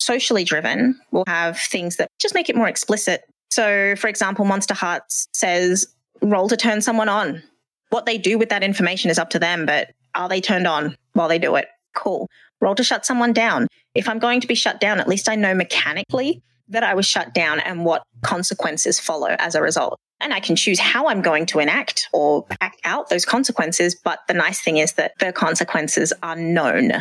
socially 0.00 0.44
driven 0.44 0.98
will 1.12 1.24
have 1.26 1.58
things 1.58 1.96
that 1.96 2.08
just 2.18 2.34
make 2.34 2.48
it 2.48 2.56
more 2.56 2.68
explicit. 2.68 3.24
So, 3.50 3.94
for 3.96 4.08
example, 4.08 4.44
Monster 4.44 4.74
Hearts 4.74 5.28
says 5.32 5.86
roll 6.22 6.48
to 6.48 6.56
turn 6.56 6.80
someone 6.80 7.08
on. 7.08 7.42
What 7.90 8.06
they 8.06 8.18
do 8.18 8.38
with 8.38 8.48
that 8.48 8.64
information 8.64 9.10
is 9.10 9.18
up 9.18 9.30
to 9.30 9.38
them, 9.38 9.66
but 9.66 9.92
are 10.14 10.28
they 10.28 10.40
turned 10.40 10.66
on 10.66 10.96
while 11.12 11.28
they 11.28 11.38
do 11.38 11.54
it? 11.54 11.68
Cool. 11.94 12.28
Roll 12.64 12.74
to 12.74 12.82
shut 12.82 13.06
someone 13.06 13.32
down. 13.32 13.68
If 13.94 14.08
I'm 14.08 14.18
going 14.18 14.40
to 14.40 14.48
be 14.48 14.54
shut 14.54 14.80
down, 14.80 14.98
at 14.98 15.06
least 15.06 15.28
I 15.28 15.36
know 15.36 15.54
mechanically 15.54 16.42
that 16.68 16.82
I 16.82 16.94
was 16.94 17.06
shut 17.06 17.34
down 17.34 17.60
and 17.60 17.84
what 17.84 18.02
consequences 18.22 18.98
follow 18.98 19.36
as 19.38 19.54
a 19.54 19.62
result 19.62 20.00
and 20.20 20.32
I 20.32 20.40
can 20.40 20.56
choose 20.56 20.80
how 20.80 21.08
I'm 21.08 21.20
going 21.20 21.46
to 21.46 21.58
enact 21.58 22.08
or 22.12 22.46
act 22.60 22.80
out 22.84 23.10
those 23.10 23.26
consequences. 23.26 23.94
But 23.94 24.20
the 24.26 24.34
nice 24.34 24.60
thing 24.60 24.78
is 24.78 24.94
that 24.94 25.12
the 25.20 25.32
consequences 25.32 26.12
are 26.22 26.34
known. 26.34 26.92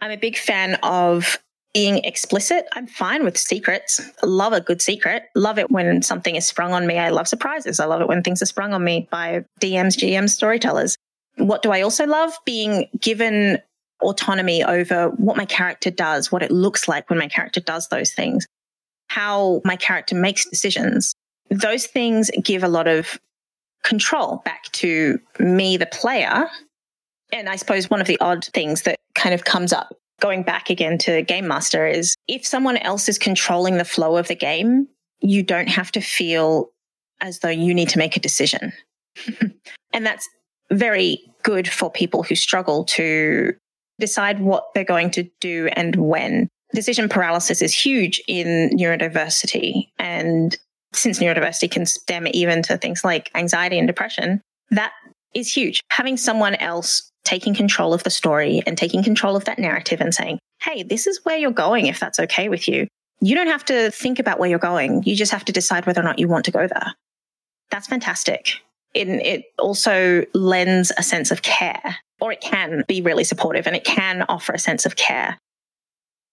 I'm 0.00 0.10
a 0.10 0.16
big 0.16 0.38
fan 0.38 0.78
of 0.82 1.38
being 1.74 1.98
explicit. 1.98 2.66
I'm 2.72 2.86
fine 2.86 3.24
with 3.24 3.36
secrets. 3.36 4.00
Love 4.22 4.54
a 4.54 4.60
good 4.60 4.82
secret. 4.82 5.24
Love 5.34 5.58
it 5.58 5.70
when 5.70 6.02
something 6.02 6.34
is 6.34 6.46
sprung 6.46 6.72
on 6.72 6.86
me. 6.86 6.98
I 6.98 7.10
love 7.10 7.28
surprises. 7.28 7.78
I 7.78 7.84
love 7.84 8.00
it 8.00 8.08
when 8.08 8.22
things 8.22 8.42
are 8.42 8.46
sprung 8.46 8.72
on 8.72 8.82
me 8.82 9.06
by 9.10 9.44
DMs, 9.60 9.96
GMs, 9.96 10.30
storytellers. 10.30 10.96
What 11.36 11.62
do 11.62 11.72
I 11.72 11.82
also 11.82 12.06
love? 12.06 12.32
Being 12.44 12.88
given 13.00 13.58
autonomy 14.02 14.62
over 14.62 15.08
what 15.10 15.36
my 15.36 15.44
character 15.44 15.90
does, 15.90 16.30
what 16.30 16.42
it 16.42 16.50
looks 16.50 16.88
like 16.88 17.08
when 17.10 17.18
my 17.18 17.28
character 17.28 17.60
does 17.60 17.88
those 17.88 18.12
things, 18.12 18.46
how 19.08 19.60
my 19.64 19.76
character 19.76 20.14
makes 20.14 20.48
decisions 20.48 21.14
those 21.52 21.86
things 21.86 22.30
give 22.42 22.62
a 22.64 22.68
lot 22.68 22.88
of 22.88 23.20
control 23.84 24.42
back 24.44 24.64
to 24.72 25.20
me, 25.38 25.76
the 25.76 25.86
player. 25.86 26.48
And 27.32 27.48
I 27.48 27.56
suppose 27.56 27.90
one 27.90 28.00
of 28.00 28.06
the 28.06 28.20
odd 28.20 28.44
things 28.46 28.82
that 28.82 28.98
kind 29.14 29.34
of 29.34 29.44
comes 29.44 29.72
up 29.72 29.94
going 30.20 30.42
back 30.42 30.70
again 30.70 30.98
to 30.98 31.22
Game 31.22 31.48
Master 31.48 31.86
is 31.86 32.14
if 32.28 32.46
someone 32.46 32.76
else 32.78 33.08
is 33.08 33.18
controlling 33.18 33.78
the 33.78 33.84
flow 33.84 34.16
of 34.16 34.28
the 34.28 34.34
game, 34.34 34.88
you 35.20 35.42
don't 35.42 35.68
have 35.68 35.90
to 35.92 36.00
feel 36.00 36.70
as 37.20 37.40
though 37.40 37.48
you 37.48 37.74
need 37.74 37.88
to 37.90 37.98
make 37.98 38.16
a 38.16 38.20
decision. 38.20 38.72
and 39.92 40.06
that's 40.06 40.28
very 40.70 41.20
good 41.42 41.68
for 41.68 41.90
people 41.90 42.22
who 42.22 42.34
struggle 42.34 42.84
to 42.84 43.54
decide 44.02 44.40
what 44.40 44.74
they're 44.74 44.84
going 44.84 45.12
to 45.12 45.22
do 45.40 45.68
and 45.74 45.94
when. 45.94 46.48
Decision 46.74 47.08
paralysis 47.08 47.62
is 47.62 47.72
huge 47.72 48.20
in 48.26 48.70
neurodiversity. 48.70 49.90
And 49.98 50.58
since 50.92 51.20
neurodiversity 51.20 51.70
can 51.70 51.86
stem 51.86 52.26
even 52.32 52.62
to 52.64 52.76
things 52.76 53.04
like 53.04 53.30
anxiety 53.36 53.78
and 53.78 53.86
depression, 53.86 54.40
that 54.70 54.92
is 55.34 55.54
huge. 55.54 55.80
Having 55.90 56.16
someone 56.16 56.56
else 56.56 57.10
taking 57.24 57.54
control 57.54 57.94
of 57.94 58.02
the 58.02 58.10
story 58.10 58.60
and 58.66 58.76
taking 58.76 59.04
control 59.04 59.36
of 59.36 59.44
that 59.44 59.60
narrative 59.60 60.00
and 60.00 60.12
saying, 60.12 60.40
hey, 60.60 60.82
this 60.82 61.06
is 61.06 61.20
where 61.22 61.36
you're 61.36 61.52
going 61.52 61.86
if 61.86 62.00
that's 62.00 62.18
okay 62.18 62.48
with 62.48 62.66
you. 62.66 62.88
You 63.20 63.36
don't 63.36 63.46
have 63.46 63.64
to 63.66 63.92
think 63.92 64.18
about 64.18 64.40
where 64.40 64.50
you're 64.50 64.58
going. 64.58 65.04
You 65.04 65.14
just 65.14 65.30
have 65.30 65.44
to 65.44 65.52
decide 65.52 65.86
whether 65.86 66.00
or 66.00 66.04
not 66.04 66.18
you 66.18 66.26
want 66.26 66.44
to 66.46 66.50
go 66.50 66.66
there. 66.66 66.94
That's 67.70 67.86
fantastic. 67.86 68.56
It, 68.94 69.08
it 69.08 69.44
also 69.60 70.24
lends 70.34 70.90
a 70.98 71.04
sense 71.04 71.30
of 71.30 71.42
care, 71.42 71.96
or 72.22 72.32
it 72.32 72.40
can 72.40 72.84
be 72.86 73.02
really 73.02 73.24
supportive 73.24 73.66
and 73.66 73.74
it 73.74 73.84
can 73.84 74.22
offer 74.28 74.52
a 74.52 74.58
sense 74.58 74.86
of 74.86 74.96
care. 74.96 75.38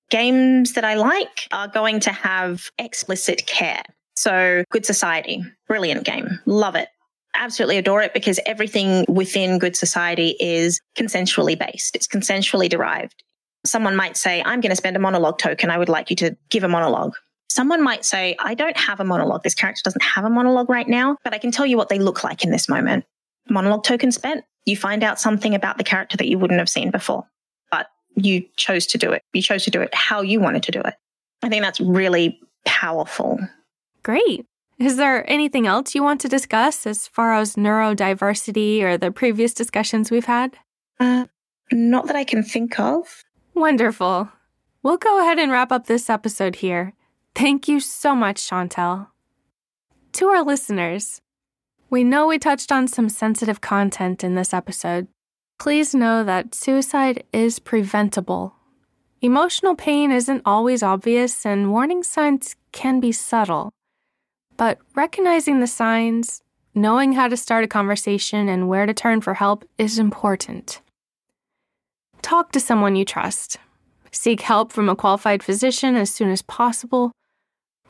Games 0.10 0.73
that 0.73 0.86
I 0.86 0.95
like 0.95 1.47
are 1.52 1.67
going 1.67 1.99
to 2.02 2.12
have 2.12 2.69
explicit 2.78 3.45
care. 3.45 3.84
So, 4.15 4.63
Good 4.71 4.86
Society, 4.86 5.43
brilliant 5.67 6.04
game. 6.04 6.39
Love 6.45 6.75
it 6.75 6.89
absolutely 7.36 7.78
adore 7.78 8.02
it 8.02 8.13
because 8.13 8.39
everything 8.45 9.06
within 9.08 9.60
Good 9.60 9.75
Society 9.75 10.36
is 10.39 10.80
consensually 10.97 11.58
based. 11.58 11.95
It's 11.95 12.08
consensually 12.08 12.69
derived. 12.69 13.23
Someone 13.65 13.95
might 13.95 14.17
say, 14.17 14.41
I'm 14.45 14.62
going 14.62 14.71
to 14.71 14.75
spend 14.75 14.95
a 14.95 14.99
monologue 14.99 15.38
token. 15.38 15.69
I 15.69 15.78
would 15.78 15.89
like 15.89 16.10
you 16.10 16.15
to 16.17 16.38
give 16.49 16.63
a 16.63 16.69
monologue. 16.69 17.13
Someone 17.49 17.84
might 17.84 18.06
say, 18.06 18.36
I 18.39 18.54
don't 18.54 18.78
have 18.78 18.99
a 18.99 19.04
monologue. 19.04 19.43
This 19.43 19.56
character 19.56 19.82
doesn't 19.84 20.04
have 20.04 20.23
a 20.23 20.30
monologue 20.30 20.69
right 20.69 20.88
now, 20.88 21.17
but 21.23 21.34
I 21.34 21.39
can 21.39 21.52
tell 21.52 21.65
you 21.65 21.78
what 21.78 21.89
they 21.89 21.99
look 21.99 22.23
like 22.23 22.43
in 22.43 22.52
this 22.52 22.69
moment. 22.69 23.06
Monologue 23.49 23.84
token 23.84 24.12
spent. 24.12 24.45
You 24.65 24.78
find 24.78 25.04
out 25.04 25.19
something 25.19 25.56
about 25.56 25.78
the 25.78 25.84
character 25.84 26.17
that 26.17 26.28
you 26.28 26.38
wouldn't 26.38 26.60
have 26.60 26.69
seen 26.69 26.91
before, 26.91 27.26
but 27.72 27.88
you 28.15 28.45
chose 28.56 28.86
to 28.88 28.98
do 28.98 29.12
it. 29.12 29.24
You 29.34 29.41
chose 29.41 29.63
to 29.63 29.72
do 29.72 29.82
it 29.82 29.93
how 29.93 30.22
you 30.22 30.39
wanted 30.39 30.63
to 30.63 30.72
do 30.72 30.82
it. 30.82 30.93
I 31.41 31.50
think 31.50 31.63
that's 31.63 31.80
really 31.80 32.39
powerful. 32.65 33.39
Great. 34.04 34.45
Is 34.78 34.95
there 34.95 35.30
anything 35.30 35.67
else 35.67 35.93
you 35.93 36.04
want 36.04 36.22
to 36.22 36.30
discuss 36.30 36.88
as 36.88 37.08
far 37.08 37.34
as 37.34 37.56
neurodiversity 37.56 38.82
or 38.82 38.98
the 38.98 39.12
previous 39.12 39.54
discussions 39.54 40.10
we've 40.10 40.26
had? 40.26 40.58
Uh, 41.00 41.26
not 41.72 42.08
that 42.08 42.15
I 42.15 42.24
can 42.24 42.43
think 42.43 42.80
of. 42.80 43.24
Wonderful. 43.54 44.30
We'll 44.82 44.98
go 44.98 45.19
ahead 45.19 45.38
and 45.39 45.52
wrap 45.52 45.72
up 45.72 45.88
this 45.88 46.10
episode 46.10 46.58
here. 46.58 46.93
Thank 47.36 47.67
you 47.67 47.80
so 47.80 48.15
much, 48.15 48.38
Chantel. 48.38 49.08
To 50.13 50.28
our 50.28 50.43
listeners, 50.43 51.22
we 51.89 52.04
know 52.04 52.28
we 52.28 52.38
touched 52.38 52.71
on 52.71 52.88
some 52.88 53.10
sensitive 53.10 53.62
content 53.62 54.23
in 54.23 54.36
this 54.36 54.54
episode. 54.54 55.08
Please 55.58 55.95
know 55.95 56.23
that 56.23 56.56
suicide 56.56 57.23
is 57.34 57.60
preventable. 57.60 58.56
Emotional 59.21 59.75
pain 59.75 60.12
isn't 60.12 60.41
always 60.45 60.82
obvious, 60.82 61.45
and 61.45 61.71
warning 61.71 62.04
signs 62.04 62.56
can 62.71 62.99
be 62.99 63.12
subtle. 63.12 63.73
But 64.56 64.80
recognizing 64.95 65.60
the 65.60 65.67
signs, 65.67 66.41
knowing 66.73 67.13
how 67.13 67.28
to 67.28 67.36
start 67.36 67.65
a 67.65 67.67
conversation, 67.67 68.47
and 68.47 68.69
where 68.69 68.86
to 68.86 68.93
turn 68.93 69.19
for 69.19 69.34
help 69.34 69.67
is 69.78 69.99
important. 69.99 70.82
Talk 72.21 72.52
to 72.54 72.60
someone 72.60 72.95
you 72.95 73.04
trust. 73.04 73.58
Seek 74.12 74.41
help 74.41 74.71
from 74.71 74.88
a 74.89 74.95
qualified 74.95 75.43
physician 75.43 75.95
as 75.95 76.10
soon 76.10 76.30
as 76.30 76.41
possible. 76.41 77.12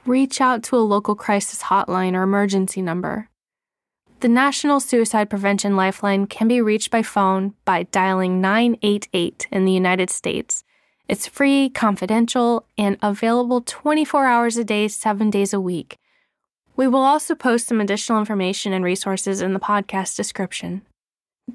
Reach 0.05 0.41
out 0.41 0.63
to 0.63 0.75
a 0.75 0.77
local 0.77 1.15
crisis 1.15 1.63
hotline 1.63 2.13
or 2.13 2.23
emergency 2.23 2.81
number. 2.81 3.28
The 4.21 4.27
National 4.27 4.81
Suicide 4.81 5.29
Prevention 5.29 5.77
Lifeline 5.77 6.27
can 6.27 6.49
be 6.49 6.59
reached 6.59 6.91
by 6.91 7.03
phone 7.03 7.53
by 7.63 7.83
dialing 7.83 8.41
988 8.41 9.47
in 9.49 9.63
the 9.63 9.71
United 9.71 10.09
States. 10.09 10.65
It's 11.07 11.25
free, 11.25 11.69
confidential, 11.69 12.65
and 12.77 12.97
available 13.01 13.61
24 13.61 14.25
hours 14.25 14.57
a 14.57 14.65
day, 14.65 14.89
7 14.89 15.29
days 15.29 15.53
a 15.53 15.61
week. 15.61 15.97
We 16.75 16.85
will 16.85 16.99
also 16.99 17.33
post 17.33 17.67
some 17.67 17.79
additional 17.79 18.19
information 18.19 18.73
and 18.73 18.83
resources 18.83 19.39
in 19.39 19.53
the 19.53 19.59
podcast 19.59 20.17
description. 20.17 20.81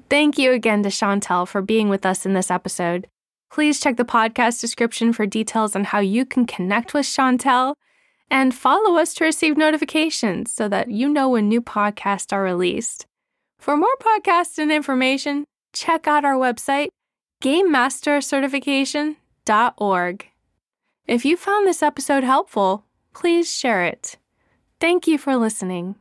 Thank 0.09 0.39
you 0.39 0.51
again 0.51 0.81
to 0.83 0.89
Chantel 0.89 1.47
for 1.47 1.61
being 1.61 1.87
with 1.87 2.03
us 2.03 2.25
in 2.25 2.33
this 2.33 2.49
episode. 2.49 3.05
Please 3.51 3.79
check 3.79 3.97
the 3.97 4.03
podcast 4.03 4.59
description 4.59 5.13
for 5.13 5.27
details 5.27 5.75
on 5.75 5.83
how 5.83 5.99
you 5.99 6.25
can 6.25 6.47
connect 6.47 6.95
with 6.95 7.05
Chantel 7.05 7.75
and 8.29 8.53
follow 8.53 8.97
us 8.97 9.13
to 9.15 9.23
receive 9.23 9.57
notifications 9.57 10.51
so 10.51 10.67
that 10.69 10.91
you 10.91 11.09
know 11.09 11.29
when 11.29 11.47
new 11.47 11.61
podcasts 11.61 12.33
are 12.33 12.43
released. 12.43 13.05
For 13.59 13.77
more 13.77 13.95
podcasts 13.99 14.57
and 14.57 14.71
information, 14.71 15.45
check 15.73 16.07
out 16.07 16.25
our 16.25 16.35
website, 16.35 16.89
GameMasterCertification.org. 17.43 20.25
If 21.07 21.23
you 21.23 21.37
found 21.37 21.67
this 21.67 21.83
episode 21.83 22.23
helpful, 22.23 22.83
please 23.13 23.53
share 23.53 23.85
it. 23.85 24.17
Thank 24.79 25.05
you 25.07 25.17
for 25.17 25.35
listening. 25.35 25.95